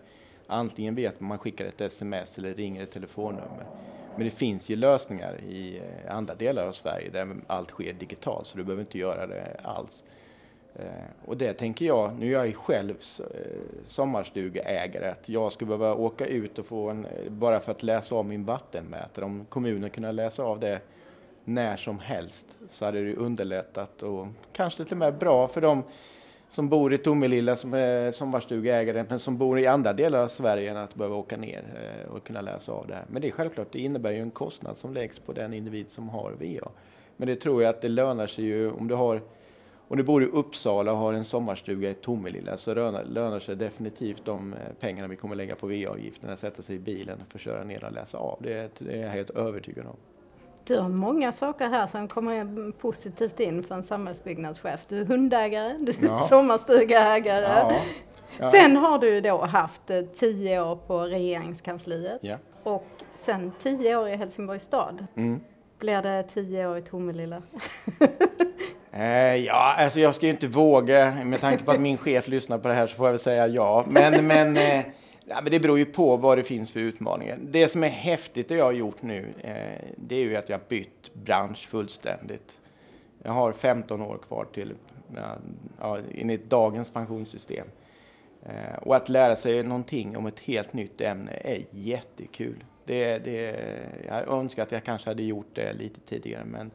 antingen 0.48 0.96
vet 0.96 1.20
man 1.20 1.38
skickar 1.38 1.66
ett 1.66 1.82
sms 1.82 2.38
eller 2.38 2.54
ringer 2.54 2.84
ett 2.84 2.92
telefonnummer. 2.92 3.66
Men 4.16 4.26
det 4.26 4.32
finns 4.32 4.70
ju 4.70 4.76
lösningar 4.76 5.42
i 5.42 5.78
eh, 5.78 6.16
andra 6.16 6.36
delar 6.36 6.68
av 6.68 6.72
Sverige 6.72 7.10
där 7.10 7.36
allt 7.48 7.70
sker 7.70 7.94
digitalt, 7.94 8.48
så 8.48 8.58
du 8.58 8.64
behöver 8.64 8.82
inte 8.82 8.98
göra 8.98 9.28
det 9.28 9.60
alls. 9.64 10.04
Eh, 10.76 10.86
och 11.26 11.38
det 11.38 11.54
tänker 11.54 11.86
jag, 11.86 12.20
nu 12.20 12.28
är 12.28 12.32
jag 12.32 12.48
ju 12.48 12.54
själv 12.54 12.96
eh, 13.20 13.26
sommarstugeägare, 13.88 15.10
att 15.10 15.30
jag 15.30 15.52
skulle 15.52 15.78
behöva 15.78 15.96
åka 15.96 16.26
ut 16.26 16.60
och 16.60 16.66
få 16.66 16.90
en, 16.90 17.06
eh, 17.06 17.30
bara 17.30 17.60
för 17.60 17.72
att 17.72 17.84
läsa 17.84 18.16
av 18.16 18.26
min 18.26 18.46
vattenmätare, 18.46 19.26
om 19.26 19.46
kommunen 19.50 19.90
kunde 19.90 20.12
läsa 20.12 20.44
av 20.44 20.60
det 20.60 20.80
när 21.44 21.78
som 21.78 22.00
helst 22.00 22.58
så 22.70 22.86
hade 22.86 23.04
det 23.04 23.16
underlättat 23.16 24.04
och 24.04 24.28
kanske 24.54 24.84
till 24.84 24.94
och 24.94 24.98
med 24.98 25.18
bra 25.18 25.48
för 25.48 25.62
dem 25.62 25.84
som 26.50 26.70
bor 26.70 26.94
i 26.94 26.98
Tomelilla 26.98 27.56
som 27.56 27.74
är 27.74 28.12
sommarstugeägare 28.12 29.06
men 29.10 29.20
som 29.20 29.38
bor 29.38 29.60
i 29.60 29.68
andra 29.68 29.94
delar 29.94 30.20
av 30.20 30.28
Sverige 30.28 30.72
än 30.72 30.78
att 30.78 30.96
behöva 30.96 31.16
åka 31.16 31.38
ner 31.38 31.64
eh, 31.76 32.12
och 32.12 32.24
kunna 32.24 32.42
läsa 32.42 32.72
av 32.72 32.88
det 32.88 32.96
här. 32.96 33.06
Men 33.08 33.22
det 33.22 33.28
är 33.28 33.32
självklart, 33.32 33.68
det 33.72 33.80
innebär 33.80 34.12
ju 34.12 34.22
en 34.22 34.32
kostnad 34.32 34.78
som 34.78 34.94
läggs 34.94 35.20
på 35.20 35.34
den 35.34 35.54
individ 35.54 35.90
som 35.90 36.10
har 36.10 36.32
VA. 36.32 36.70
Men 37.18 37.28
det 37.28 37.36
tror 37.36 37.64
jag 37.64 37.70
att 37.70 37.82
det 37.82 37.90
lönar 37.90 38.28
sig 38.28 38.46
ju 38.46 38.72
om 38.72 38.88
du 38.88 38.96
har 38.96 39.22
om 39.92 39.98
du 39.98 40.04
bor 40.04 40.24
i 40.24 40.26
Uppsala 40.26 40.92
och 40.92 40.98
har 40.98 41.14
en 41.14 41.26
sommarstuga 41.26 41.90
i 41.90 41.94
Tomelilla 41.94 42.58
så 42.58 42.74
lönar, 42.74 43.40
sig 43.40 43.56
definitivt 43.56 44.26
de 44.26 44.54
eh, 44.54 44.60
pengarna 44.80 45.08
vi 45.08 45.16
kommer 45.16 45.36
lägga 45.36 45.56
på 45.56 45.68
VA-avgiften 45.68 46.30
att 46.30 46.40
sätta 46.40 46.62
sig 46.62 46.76
i 46.76 46.80
bilen 46.80 47.24
och 47.34 47.40
köra 47.40 47.64
ner 47.64 47.84
och 47.84 47.92
läsa 47.92 48.18
av. 48.18 48.38
Det, 48.42 48.80
det 48.80 48.94
är 48.94 49.02
jag 49.02 49.10
helt 49.10 49.30
övertygad 49.30 49.86
om. 49.86 49.96
Du 50.64 50.80
har 50.80 50.90
många 50.90 51.32
saker 51.32 51.68
här 51.68 51.88
som 51.88 52.08
kommer 52.08 52.72
positivt 52.72 53.40
in 53.40 53.64
för 53.64 53.76
en 53.76 53.84
samhällsbyggnadschef. 53.84 54.86
Du 54.88 55.02
är 55.02 55.06
hundägare, 55.06 55.78
du 55.80 55.92
är 55.92 55.96
ja. 56.02 56.16
sommarstugeägare. 56.30 57.46
Ja. 57.46 57.82
Ja. 58.40 58.52
Sen 58.52 58.76
har 58.76 59.00
du 59.00 59.22
då 59.22 59.46
haft 59.46 59.90
eh, 59.90 60.02
tio 60.02 60.62
år 60.62 60.76
på 60.76 61.00
regeringskansliet 61.00 62.20
ja. 62.22 62.38
och 62.64 62.88
sen 63.16 63.52
tio 63.60 63.96
år 63.96 64.10
i 64.10 64.16
Helsingborgs 64.16 64.64
stad. 64.64 65.06
Mm. 65.16 65.40
Blir 65.80 66.02
det 66.02 66.24
tio 66.24 66.68
år 66.68 66.78
i 66.78 66.82
Tomelilla? 66.82 67.42
Eh, 68.94 69.36
ja, 69.36 69.76
alltså 69.78 70.00
jag 70.00 70.16
ska 70.16 70.26
ju 70.26 70.32
inte 70.32 70.48
våga. 70.48 71.14
Med 71.26 71.42
tanke 71.42 71.64
på 71.64 71.72
att 71.72 71.82
min 71.82 71.98
chef 71.98 72.28
lyssnar 72.28 72.58
på 72.58 72.68
det 72.68 72.74
här 72.74 72.88
så 72.88 72.96
får 72.96 73.08
jag 73.08 73.12
väl 73.12 73.20
säga 73.20 73.48
ja. 73.48 73.86
Men, 73.88 74.28
men, 74.28 74.58
eh, 74.58 74.86
ja, 75.26 75.42
men 75.42 75.52
det 75.52 75.60
beror 75.60 75.78
ju 75.78 75.86
på 75.86 76.18
vad 76.18 76.38
det 76.38 76.44
finns 76.44 76.72
för 76.72 76.80
utmaningar. 76.80 77.38
Det 77.42 77.70
som 77.70 77.84
är 77.84 77.90
häftigt 77.90 78.50
det 78.50 78.56
jag 78.56 78.66
har 78.66 78.72
gjort 78.72 79.02
nu, 79.02 79.34
eh, 79.42 79.88
det 79.98 80.16
är 80.16 80.20
ju 80.20 80.36
att 80.36 80.50
jag 80.50 80.58
har 80.58 80.64
bytt 80.68 81.14
bransch 81.14 81.68
fullständigt. 81.68 82.60
Jag 83.24 83.32
har 83.32 83.52
15 83.52 84.02
år 84.02 84.18
kvar 84.28 84.48
till, 84.54 84.74
ja, 85.80 86.00
enligt 86.16 86.50
dagens 86.50 86.90
pensionssystem. 86.90 87.68
Eh, 88.44 88.78
och 88.82 88.96
att 88.96 89.10
lära 89.10 89.36
sig 89.36 89.64
någonting 89.64 90.18
om 90.18 90.26
ett 90.26 90.40
helt 90.40 90.74
nytt 90.74 91.02
ämne 91.02 91.32
är 91.32 91.66
jättekul. 91.72 92.64
Det, 92.86 93.18
det, 93.18 93.60
jag 94.08 94.28
önskar 94.28 94.64
att 94.64 94.72
jag 94.72 94.84
kanske 94.84 95.10
hade 95.10 95.24
gjort 95.24 95.50
det 95.54 95.74
lite 95.74 96.00
tidigare, 96.00 96.46
men 96.46 96.72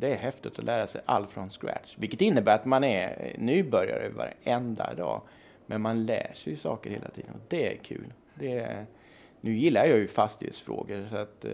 det 0.00 0.12
är 0.12 0.16
häftigt 0.16 0.58
att 0.58 0.64
lära 0.64 0.86
sig 0.86 1.00
allt 1.04 1.30
från 1.30 1.50
scratch, 1.50 1.94
vilket 1.98 2.20
innebär 2.20 2.54
att 2.54 2.64
man 2.64 2.84
är 2.84 3.34
nybörjare 3.38 4.08
varenda 4.08 4.94
dag. 4.94 5.22
Men 5.66 5.80
man 5.80 6.06
lär 6.06 6.30
sig 6.34 6.52
ju 6.52 6.56
saker 6.56 6.90
hela 6.90 7.08
tiden 7.08 7.30
och 7.34 7.40
det 7.48 7.72
är 7.72 7.76
kul. 7.76 8.12
Det 8.34 8.58
är, 8.58 8.86
nu 9.40 9.56
gillar 9.56 9.84
jag 9.84 9.98
ju 9.98 10.08
fastighetsfrågor 10.08 11.06
så 11.10 11.16
att 11.16 11.44
eh, 11.44 11.52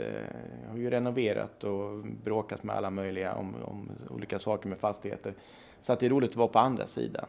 jag 0.63 0.71
har 0.71 0.77
ju 0.77 0.91
renoverat 0.91 1.65
och 1.65 2.05
bråkat 2.25 2.63
med 2.63 2.77
alla 2.77 2.91
möjliga 2.91 3.35
om, 3.35 3.55
om 3.65 3.91
olika 4.11 4.39
saker 4.39 4.69
med 4.69 4.79
fastigheter. 4.79 5.35
Så 5.83 5.93
att 5.93 6.01
det 6.01 6.07
är 6.07 6.11
roligt 6.11 6.31
att 6.31 6.37
vara 6.37 6.49
på 6.49 6.59
andra 6.59 6.87
sidan. 6.87 7.27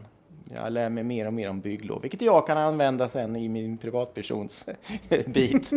Jag 0.53 0.73
lär 0.73 0.89
mig 0.89 1.03
mer 1.03 1.27
och 1.27 1.33
mer 1.33 1.49
om 1.49 1.61
bygglov, 1.61 2.01
vilket 2.01 2.21
jag 2.21 2.47
kan 2.47 2.57
använda 2.57 3.09
sen 3.09 3.35
i 3.35 3.49
min 3.49 3.77
privatpersons 3.77 4.69
bit 5.27 5.71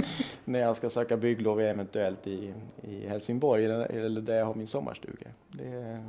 när 0.44 0.58
jag 0.58 0.76
ska 0.76 0.90
söka 0.90 1.16
bygglov 1.16 1.60
eventuellt 1.60 2.26
i, 2.26 2.54
i 2.82 3.06
Helsingborg 3.08 3.64
eller, 3.64 3.86
eller 3.86 4.20
där 4.20 4.34
jag 4.34 4.46
har 4.46 4.54
min 4.54 4.66
sommarstuga. 4.66 5.28
Det, 5.48 6.04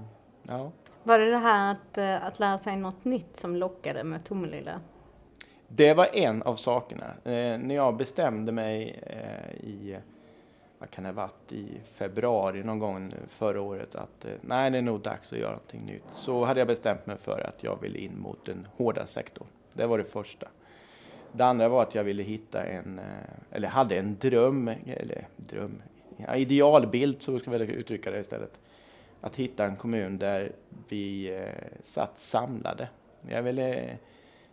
ja. 0.48 0.72
Var 1.04 1.20
det 1.20 1.30
det 1.30 1.38
här 1.38 1.72
att, 1.72 1.98
eh, 1.98 2.26
att 2.26 2.40
lära 2.40 2.58
sig 2.58 2.76
något 2.76 3.06
nytt 3.06 3.38
som 3.38 3.56
lockade 3.56 4.04
med 4.04 4.24
Tomelilla? 4.26 4.82
Det 5.68 5.94
var 5.94 6.16
en 6.16 6.44
av 6.44 6.56
sakerna. 6.56 7.06
Eh, 7.24 7.58
när 7.58 7.76
jag 7.76 7.98
bestämde 7.98 8.52
mig 8.52 9.00
eh, 9.04 9.68
i 9.68 9.98
vad 10.80 10.92
kan 10.92 11.04
det 11.04 11.10
ha 11.10 11.14
varit, 11.14 11.52
i 11.52 11.80
februari 11.94 12.64
någon 12.64 12.80
gång 12.80 13.14
förra 13.28 13.62
året 13.62 13.96
att 13.96 14.26
eh, 14.26 14.32
nej, 14.42 14.72
det 14.72 14.78
är 14.78 14.82
nog 14.82 15.02
dags 15.02 15.34
att 15.34 15.40
göra 15.40 15.52
någonting 15.52 15.86
nytt. 15.86 16.04
Så 16.12 16.46
hade 16.46 16.60
jag 16.60 16.68
bestämt 16.68 17.06
mig 17.06 17.18
för 17.18 17.48
att 17.48 17.64
jag 17.64 17.82
ville 17.82 18.00
in 18.00 18.20
mot 18.20 18.46
den 18.46 18.68
hårda 18.78 19.08
sektorn. 19.08 19.48
Det 19.74 19.86
var 19.86 19.98
det 19.98 20.04
första. 20.04 20.48
Det 21.32 21.46
andra 21.46 21.70
var 21.70 21.84
att 21.84 21.96
jag 21.96 22.04
ville 22.04 22.24
hitta 22.24 22.64
en, 22.64 23.00
eh, 23.00 23.06
eller 23.52 23.68
hade 23.68 24.00
en 24.00 24.18
dröm, 24.20 24.68
eller 24.86 25.28
dröm, 25.36 25.82
ja, 26.18 26.36
idealbild 26.36 27.22
så 27.22 27.40
ska 27.40 27.52
jag 27.52 27.62
uttrycka 27.62 28.12
det 28.12 28.20
istället. 28.20 28.60
Att 29.22 29.36
hitta 29.36 29.66
en 29.66 29.76
kommun 29.76 30.18
där 30.18 30.52
vi 30.90 31.36
eh, 31.38 31.80
satt 31.84 32.20
samlade. 32.20 32.88
Jag 33.30 33.44
ville, 33.44 33.98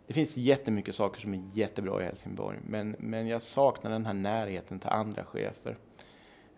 det 0.07 0.13
finns 0.13 0.37
jättemycket 0.37 0.95
saker 0.95 1.21
som 1.21 1.33
är 1.33 1.41
jättebra 1.53 2.01
i 2.01 2.05
Helsingborg, 2.05 2.57
men, 2.63 2.95
men 2.99 3.27
jag 3.27 3.41
saknar 3.41 3.91
den 3.91 4.05
här 4.05 4.13
närheten 4.13 4.79
till 4.79 4.89
andra 4.89 5.23
chefer. 5.23 5.77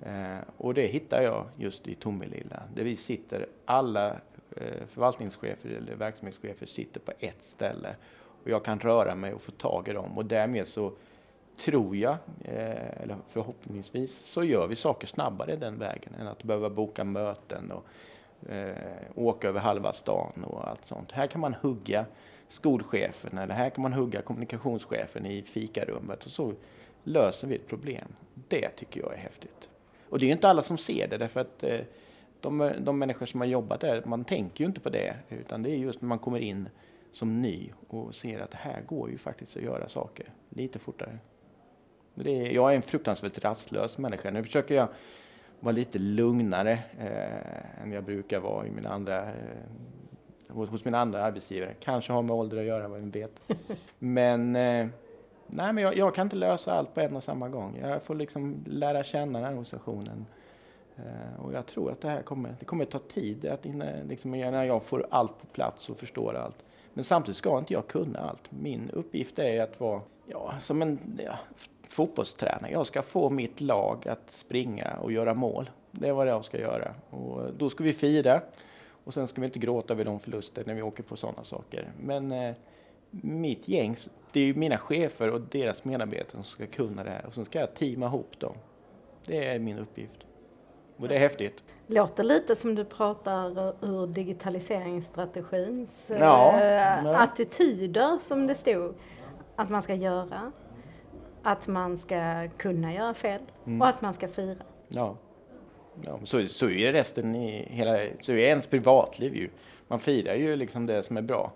Eh, 0.01 0.37
och 0.57 0.73
det 0.73 0.87
hittar 0.87 1.21
jag 1.21 1.45
just 1.57 1.87
i 1.87 1.95
Tomelilla, 1.95 2.63
där 2.75 2.83
vi 2.83 2.95
sitter, 2.95 3.47
alla 3.65 4.09
eh, 4.55 4.85
förvaltningschefer 4.87 5.69
eller 5.69 5.95
verksamhetschefer 5.95 6.65
sitter 6.65 6.99
på 6.99 7.11
ett 7.19 7.43
ställe. 7.43 7.95
Och 8.43 8.49
jag 8.49 8.65
kan 8.65 8.79
röra 8.79 9.15
mig 9.15 9.33
och 9.33 9.41
få 9.41 9.51
tag 9.51 9.87
i 9.87 9.93
dem 9.93 10.17
och 10.17 10.25
därmed 10.25 10.67
så 10.67 10.91
tror 11.57 11.95
jag, 11.95 12.17
eh, 12.41 13.01
eller 13.01 13.17
förhoppningsvis, 13.27 14.17
så 14.17 14.43
gör 14.43 14.67
vi 14.67 14.75
saker 14.75 15.07
snabbare 15.07 15.55
den 15.55 15.79
vägen 15.79 16.15
än 16.19 16.27
att 16.27 16.43
behöva 16.43 16.69
boka 16.69 17.03
möten 17.03 17.71
och 17.71 17.85
eh, 18.51 18.75
åka 19.15 19.47
över 19.47 19.59
halva 19.59 19.93
stan 19.93 20.43
och 20.43 20.67
allt 20.67 20.85
sånt. 20.85 21.11
Här 21.11 21.27
kan 21.27 21.41
man 21.41 21.53
hugga 21.53 22.05
skolchefen 22.47 23.37
eller 23.37 23.53
här 23.53 23.69
kan 23.69 23.81
man 23.81 23.93
hugga 23.93 24.21
kommunikationschefen 24.21 25.25
i 25.25 25.41
fikarummet 25.41 26.25
och 26.25 26.31
så 26.31 26.53
löser 27.03 27.47
vi 27.47 27.55
ett 27.55 27.67
problem. 27.67 28.07
Det 28.47 28.69
tycker 28.69 29.01
jag 29.01 29.13
är 29.13 29.17
häftigt. 29.17 29.69
Och 30.09 30.19
det 30.19 30.25
är 30.25 30.27
ju 30.27 30.33
inte 30.33 30.49
alla 30.49 30.61
som 30.61 30.77
ser 30.77 31.07
det 31.07 31.17
därför 31.17 31.39
att 31.39 31.63
eh, 31.63 31.79
de, 32.41 32.71
de 32.79 32.99
människor 32.99 33.25
som 33.25 33.39
har 33.39 33.47
jobbat 33.47 33.81
där, 33.81 34.03
man 34.05 34.25
tänker 34.25 34.63
ju 34.63 34.67
inte 34.67 34.79
på 34.79 34.89
det 34.89 35.15
utan 35.29 35.63
det 35.63 35.69
är 35.69 35.75
just 35.75 36.01
när 36.01 36.09
man 36.09 36.19
kommer 36.19 36.39
in 36.39 36.69
som 37.11 37.41
ny 37.41 37.71
och 37.87 38.15
ser 38.15 38.39
att 38.39 38.51
det 38.51 38.57
här 38.57 38.81
går 38.81 39.09
ju 39.09 39.17
faktiskt 39.17 39.57
att 39.57 39.63
göra 39.63 39.87
saker 39.87 40.25
lite 40.49 40.79
fortare. 40.79 41.17
Är, 42.15 42.51
jag 42.51 42.71
är 42.71 42.75
en 42.75 42.81
fruktansvärt 42.81 43.43
rastlös 43.43 43.97
människa. 43.97 44.31
Nu 44.31 44.43
försöker 44.43 44.75
jag 44.75 44.87
vara 45.59 45.71
lite 45.71 45.99
lugnare 45.99 46.71
eh, 46.99 47.83
än 47.83 47.91
jag 47.91 48.03
brukar 48.03 48.39
vara 48.39 48.67
i 48.67 48.71
mina 48.71 48.89
andra, 48.89 49.25
eh, 49.25 49.33
hos, 50.47 50.69
hos 50.69 50.85
mina 50.85 50.99
andra 50.99 51.23
arbetsgivare. 51.23 51.73
Kanske 51.79 52.13
har 52.13 52.21
med 52.21 52.35
ålder 52.35 52.57
att 52.57 52.65
göra, 52.65 52.87
vad 52.87 53.01
vet. 53.01 53.41
Men 53.99 54.55
eh, 54.55 54.87
nej, 55.49 55.73
men 55.73 55.83
jag, 55.83 55.97
jag, 55.97 56.15
kan 56.15 56.25
inte 56.25 56.35
lösa 56.35 56.73
allt 56.73 56.93
på 56.93 57.01
en 57.01 57.15
och 57.15 57.23
samma 57.23 57.49
gång. 57.49 57.79
Jag 57.81 58.03
får 58.03 58.15
liksom 58.15 58.63
lära 58.65 59.03
känna 59.03 59.39
den 59.39 59.43
här 59.43 59.51
organisationen. 59.51 60.25
Eh, 60.95 61.45
och 61.45 61.53
jag 61.53 61.65
tror 61.65 61.91
att 61.91 62.01
det 62.01 62.09
här 62.09 62.21
kommer, 62.21 62.55
det 62.59 62.65
kommer 62.65 62.85
ta 62.85 62.99
tid 62.99 63.45
att 63.45 63.65
innan, 63.65 63.87
liksom, 64.07 64.31
när 64.31 64.63
jag 64.63 64.83
får 64.83 65.07
allt 65.09 65.41
på 65.41 65.45
plats 65.45 65.89
och 65.89 65.97
förstår 65.97 66.35
allt. 66.35 66.65
Men 66.93 67.03
samtidigt 67.03 67.37
ska 67.37 67.57
inte 67.57 67.73
jag 67.73 67.87
kunna 67.87 68.19
allt. 68.19 68.51
Min 68.51 68.89
uppgift 68.89 69.39
är 69.39 69.61
att 69.61 69.79
vara 69.79 70.01
ja, 70.25 70.53
som 70.61 70.81
en 70.81 70.99
ja, 71.25 71.39
fotbollstränare. 71.89 72.71
Jag 72.71 72.87
ska 72.87 73.01
få 73.01 73.29
mitt 73.29 73.61
lag 73.61 74.07
att 74.07 74.31
springa 74.31 74.97
och 75.01 75.11
göra 75.11 75.33
mål. 75.33 75.69
Det 75.91 76.07
är 76.07 76.13
vad 76.13 76.27
jag 76.27 76.45
ska 76.45 76.59
göra. 76.59 76.93
Och 77.09 77.53
då 77.57 77.69
ska 77.69 77.83
vi 77.83 77.93
fira. 77.93 78.41
Och 79.03 79.13
sen 79.13 79.27
ska 79.27 79.41
vi 79.41 79.47
inte 79.47 79.59
gråta 79.59 79.93
över 79.93 80.05
de 80.05 80.19
förluster 80.19 80.63
när 80.65 80.73
vi 80.73 80.81
åker 80.81 81.03
på 81.03 81.15
sådana 81.15 81.43
saker. 81.43 81.91
Men 82.01 82.31
eh, 82.31 82.55
mitt 83.11 83.67
gäng, 83.67 83.95
det 84.31 84.39
är 84.39 84.45
ju 84.45 84.53
mina 84.53 84.77
chefer 84.77 85.31
och 85.31 85.41
deras 85.41 85.83
medarbetare 85.85 86.31
som 86.31 86.43
ska 86.43 86.67
kunna 86.67 87.03
det 87.03 87.09
här. 87.09 87.25
Och 87.25 87.33
sen 87.33 87.45
ska 87.45 87.59
jag 87.59 87.75
teama 87.75 88.05
ihop 88.05 88.39
dem. 88.39 88.55
Det 89.25 89.47
är 89.47 89.59
min 89.59 89.77
uppgift. 89.79 90.25
Och 90.97 91.07
det 91.07 91.15
är 91.15 91.19
häftigt. 91.19 91.63
Låter 91.87 92.23
lite 92.23 92.55
som 92.55 92.75
du 92.75 92.85
pratar 92.85 93.49
ur 93.85 94.07
digitaliseringsstrategins 94.07 96.09
Ja, 96.19 96.59
eh, 96.61 97.21
attityder 97.21 98.17
som 98.21 98.47
det 98.47 98.55
stod 98.55 98.93
att 99.55 99.69
man 99.69 99.81
ska 99.81 99.93
göra. 99.93 100.51
Att 101.43 101.67
man 101.67 101.97
ska 101.97 102.47
kunna 102.57 102.93
göra 102.93 103.13
fel 103.13 103.41
Mm. 103.65 103.81
och 103.81 103.87
att 103.87 104.01
man 104.01 104.13
ska 104.13 104.27
fira. 104.27 104.63
Ja. 104.87 105.15
ja 106.01 106.19
så, 106.23 106.45
så 106.45 106.69
är 106.69 106.93
resten 106.93 107.35
i 107.35 107.67
hela, 107.71 107.97
så 108.19 108.31
är 108.31 108.37
ens 108.37 108.67
privatliv 108.67 109.35
ju. 109.35 109.49
Man 109.87 109.99
firar 109.99 110.35
ju 110.35 110.55
liksom 110.55 110.87
det 110.87 111.03
som 111.03 111.17
är 111.17 111.21
bra. 111.21 111.51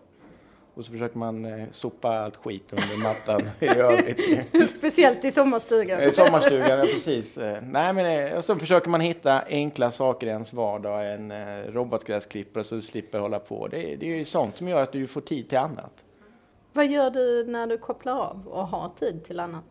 Och 0.76 0.86
så 0.86 0.92
försöker 0.92 1.18
man 1.18 1.46
eh, 1.46 1.66
sopa 1.72 2.10
allt 2.20 2.36
skit 2.36 2.74
under 2.74 3.04
mattan 3.04 3.42
i 3.60 3.68
övrigt. 3.68 4.72
Speciellt 4.76 5.26
i 5.26 5.32
sommarstugan. 5.32 6.04
I 6.04 6.12
sommarstugan, 6.12 6.80
ja, 6.80 6.86
precis. 6.86 7.38
Eh, 7.38 7.58
Nej, 7.64 7.94
men 7.94 8.28
eh, 8.32 8.38
och 8.38 8.46
så 8.46 8.56
försöker 8.56 8.90
man 8.90 9.02
hitta 9.02 9.42
enkla 9.48 9.92
saker 9.92 10.28
i 10.28 10.30
ens 10.30 10.54
vardag, 10.54 11.14
en 11.14 11.32
eh, 11.32 11.64
robotgräsklippare 11.72 12.64
så 12.64 12.76
du 12.76 12.82
slipper 12.82 13.20
hålla 13.20 13.40
på. 13.40 13.68
Det, 13.68 13.94
är- 13.94 13.98
det 13.98 14.06
är 14.14 14.18
ju 14.18 14.26
sånt 14.26 14.58
som 14.58 14.68
gör 14.68 14.82
att 14.84 14.92
du 14.92 15.08
får 15.08 15.22
tid 15.22 15.50
till 15.50 15.58
annat. 15.58 16.04
Vad 16.74 16.88
gör 16.92 17.10
du 17.10 17.44
när 17.48 17.68
du 17.68 17.78
kopplar 17.78 18.14
av 18.20 18.48
och 18.48 18.68
har 18.68 18.90
tid 19.00 19.24
till 19.24 19.40
annat? 19.40 19.64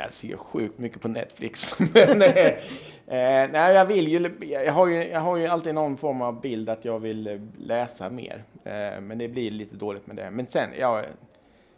Jag 0.00 0.12
ser 0.12 0.36
sjukt 0.36 0.78
mycket 0.78 1.00
på 1.00 1.08
Netflix. 1.08 1.78
Men, 1.94 2.22
eh, 2.22 2.46
eh, 2.46 3.50
nej, 3.52 3.74
jag 3.74 3.84
vill 3.86 4.08
ju, 4.08 4.30
jag 4.40 4.72
har 4.72 4.86
ju, 4.86 5.08
jag 5.08 5.20
har 5.20 5.36
ju 5.36 5.46
alltid 5.46 5.74
någon 5.74 5.96
form 5.96 6.22
av 6.22 6.40
bild 6.40 6.68
att 6.68 6.84
jag 6.84 6.98
vill 6.98 7.26
eh, 7.26 7.40
läsa 7.58 8.10
mer. 8.10 8.44
Eh, 8.66 9.00
men 9.00 9.18
det 9.18 9.28
blir 9.28 9.50
lite 9.50 9.76
dåligt 9.76 10.06
med 10.06 10.16
det. 10.16 10.30
Men 10.30 10.46
sen, 10.46 10.70
jag, 10.78 11.04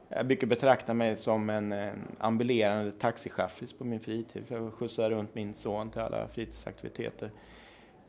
jag 0.08 0.26
brukar 0.26 0.46
betrakta 0.46 0.94
mig 0.94 1.16
som 1.16 1.50
en 1.50 1.72
eh, 1.72 1.92
ambulerande 2.18 2.92
taxichaffis 2.92 3.72
på 3.72 3.84
min 3.84 4.00
fritid. 4.00 4.46
För 4.46 4.54
jag 4.54 4.72
skjutsar 4.72 5.10
runt 5.10 5.34
min 5.34 5.54
son 5.54 5.90
till 5.90 6.00
alla 6.00 6.28
fritidsaktiviteter. 6.28 7.30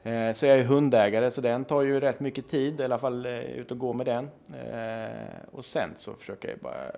Eh, 0.03 0.33
så 0.33 0.45
jag 0.45 0.59
är 0.59 0.63
hundägare, 0.63 1.31
så 1.31 1.41
den 1.41 1.65
tar 1.65 1.81
ju 1.81 1.99
rätt 1.99 2.19
mycket 2.19 2.47
tid, 2.47 2.81
i 2.81 2.83
alla 2.83 2.97
fall 2.97 3.25
ut 3.25 3.71
och 3.71 3.77
gå 3.77 3.93
med 3.93 4.05
den. 4.05 4.29
Och 5.51 5.65
sen 5.65 5.89
så 5.95 6.13
försöker 6.13 6.49
jag 6.49 6.59
bara 6.59 6.91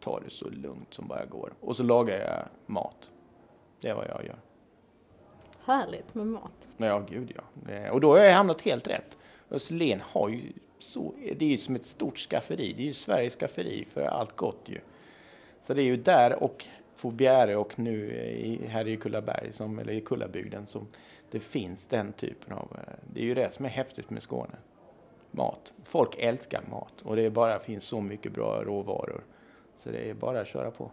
ta 0.00 0.20
det 0.20 0.30
så 0.30 0.48
lugnt 0.50 0.94
som 0.94 1.08
bara 1.08 1.24
går. 1.24 1.52
Och 1.60 1.76
så 1.76 1.82
lagar 1.82 2.18
jag 2.18 2.48
mat. 2.66 3.10
Det 3.80 3.88
är 3.88 3.94
vad 3.94 4.06
jag 4.08 4.24
gör. 4.26 4.38
Härligt 5.64 6.14
med 6.14 6.26
mat. 6.26 6.68
Ja, 6.76 6.98
gud 7.10 7.32
ja. 7.36 7.90
Och 7.90 8.00
då 8.00 8.10
har 8.10 8.24
jag 8.24 8.32
hamnat 8.32 8.60
helt 8.60 8.88
rätt. 8.88 9.18
Österlen 9.50 10.00
har 10.00 10.28
ju 10.28 10.52
så, 10.78 11.14
det 11.36 11.44
är 11.44 11.48
ju 11.48 11.56
som 11.56 11.74
ett 11.74 11.86
stort 11.86 12.18
skafferi. 12.18 12.72
Det 12.72 12.82
är 12.82 12.86
ju 12.86 12.92
Sveriges 12.92 13.36
skafferi 13.36 13.84
för 13.84 14.02
allt 14.02 14.36
gott 14.36 14.62
ju. 14.66 14.78
Så 15.62 15.74
det 15.74 15.82
är 15.82 15.84
ju 15.84 15.96
där 15.96 16.42
och 16.42 16.66
på 17.00 17.10
Bjäre 17.10 17.56
och 17.56 17.78
nu 17.78 18.12
i, 18.12 18.66
här 18.66 18.88
i 18.88 18.96
Kullaberg, 18.96 19.52
som, 19.52 19.78
eller 19.78 19.92
i 19.92 20.00
Kullabygden, 20.00 20.66
som 20.66 20.86
det 21.30 21.40
finns 21.40 21.86
den 21.86 22.12
typen 22.12 22.52
av... 22.52 22.76
Eh, 22.86 22.94
det 23.12 23.20
är 23.20 23.24
ju 23.24 23.34
det 23.34 23.54
som 23.54 23.64
är 23.64 23.68
häftigt 23.68 24.10
med 24.10 24.22
Skåne. 24.22 24.56
Mat. 25.30 25.72
Folk 25.84 26.18
älskar 26.18 26.62
mat 26.70 27.02
och 27.02 27.16
det 27.16 27.30
bara 27.30 27.58
finns 27.58 27.84
så 27.84 28.00
mycket 28.00 28.32
bra 28.32 28.62
råvaror. 28.64 29.24
Så 29.76 29.90
det 29.90 30.10
är 30.10 30.14
bara 30.14 30.40
att 30.40 30.48
köra 30.48 30.70
på. 30.70 30.90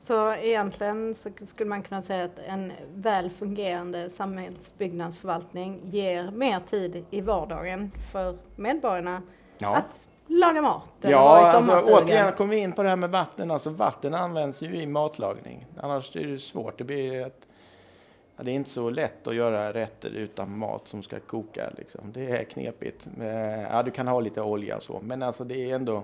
Så 0.00 0.32
egentligen 0.34 1.14
så 1.14 1.30
skulle 1.44 1.70
man 1.70 1.82
kunna 1.82 2.02
säga 2.02 2.24
att 2.24 2.38
en 2.38 2.72
väl 2.94 3.30
fungerande 3.30 4.10
samhällsbyggnadsförvaltning 4.10 5.80
ger 5.84 6.30
mer 6.30 6.60
tid 6.60 7.04
i 7.10 7.20
vardagen 7.20 7.90
för 8.12 8.36
medborgarna 8.56 9.22
att 9.60 10.06
laga 10.26 10.62
mat 10.62 10.90
Ja, 11.00 11.18
alltså, 11.38 11.92
återigen 11.94 12.32
kommer 12.32 12.54
vi 12.54 12.60
in 12.60 12.72
på 12.72 12.82
det 12.82 12.88
här 12.88 12.96
med 12.96 13.10
vatten. 13.10 13.50
Alltså, 13.50 13.70
vatten 13.70 14.14
används 14.14 14.62
ju 14.62 14.76
i 14.82 14.86
matlagning. 14.86 15.66
Annars 15.80 16.16
är 16.16 16.26
det 16.26 16.38
svårt. 16.38 16.78
Det 16.78 16.84
blir 16.84 17.26
ett, 17.26 17.46
ja, 18.36 18.42
det 18.42 18.50
är 18.50 18.54
inte 18.54 18.70
så 18.70 18.90
lätt 18.90 19.26
att 19.26 19.34
göra 19.34 19.72
rätter 19.72 20.10
utan 20.10 20.58
mat 20.58 20.88
som 20.88 21.02
ska 21.02 21.20
koka. 21.20 21.70
Liksom. 21.76 22.12
Det 22.12 22.30
är 22.30 22.44
knepigt. 22.44 23.06
Eh, 23.20 23.62
Ja, 23.62 23.82
du 23.82 23.90
kan 23.90 24.08
ha 24.08 24.20
lite 24.20 24.42
olja 24.42 24.76
och 24.76 24.82
så, 24.82 25.00
men 25.02 25.22
alltså, 25.22 25.44
det 25.44 25.70
är 25.70 25.74
ändå 25.74 26.02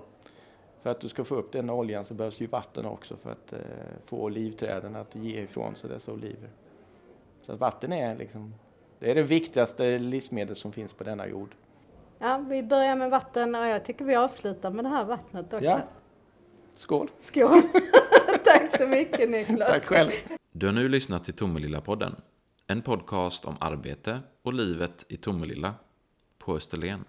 för 0.83 0.89
att 0.89 0.99
du 0.99 1.09
ska 1.09 1.23
få 1.23 1.35
upp 1.35 1.51
den 1.51 1.69
oljan 1.69 2.05
så 2.05 2.13
behövs 2.13 2.41
ju 2.41 2.47
vatten 2.47 2.85
också 2.85 3.17
för 3.17 3.31
att 3.31 3.53
eh, 3.53 3.59
få 4.05 4.17
olivträden 4.23 4.95
att 4.95 5.15
ge 5.15 5.41
ifrån 5.41 5.75
sig 5.75 5.89
dessa 5.89 6.11
oliver. 6.11 6.49
Så 7.41 7.51
att 7.51 7.59
vatten 7.59 7.93
är 7.93 8.15
liksom, 8.15 8.53
det 8.99 9.11
är 9.11 9.15
det 9.15 9.23
viktigaste 9.23 9.99
livsmedel 9.99 10.55
som 10.55 10.71
finns 10.71 10.93
på 10.93 11.03
denna 11.03 11.27
jord. 11.27 11.55
Ja, 12.19 12.37
vi 12.37 12.63
börjar 12.63 12.95
med 12.95 13.09
vatten 13.09 13.55
och 13.55 13.67
jag 13.67 13.85
tycker 13.85 14.05
vi 14.05 14.15
avslutar 14.15 14.71
med 14.71 14.85
det 14.85 14.89
här 14.89 15.05
vattnet 15.05 15.53
också. 15.53 15.65
Ja. 15.65 15.79
Skål! 16.75 17.09
Skål! 17.19 17.61
Tack 18.43 18.77
så 18.77 18.87
mycket 18.87 19.29
Niklas. 19.29 19.69
Tack 19.69 19.83
själv! 19.83 20.11
Du 20.51 20.65
har 20.65 20.73
nu 20.73 20.89
lyssnat 20.89 21.23
till 21.23 21.33
Tomelilla-podden. 21.33 22.15
En 22.67 22.81
podcast 22.81 23.45
om 23.45 23.55
arbete 23.59 24.19
och 24.41 24.53
livet 24.53 25.05
i 25.09 25.17
Tomelilla 25.17 25.73
på 26.37 26.55
Österlen. 26.55 27.05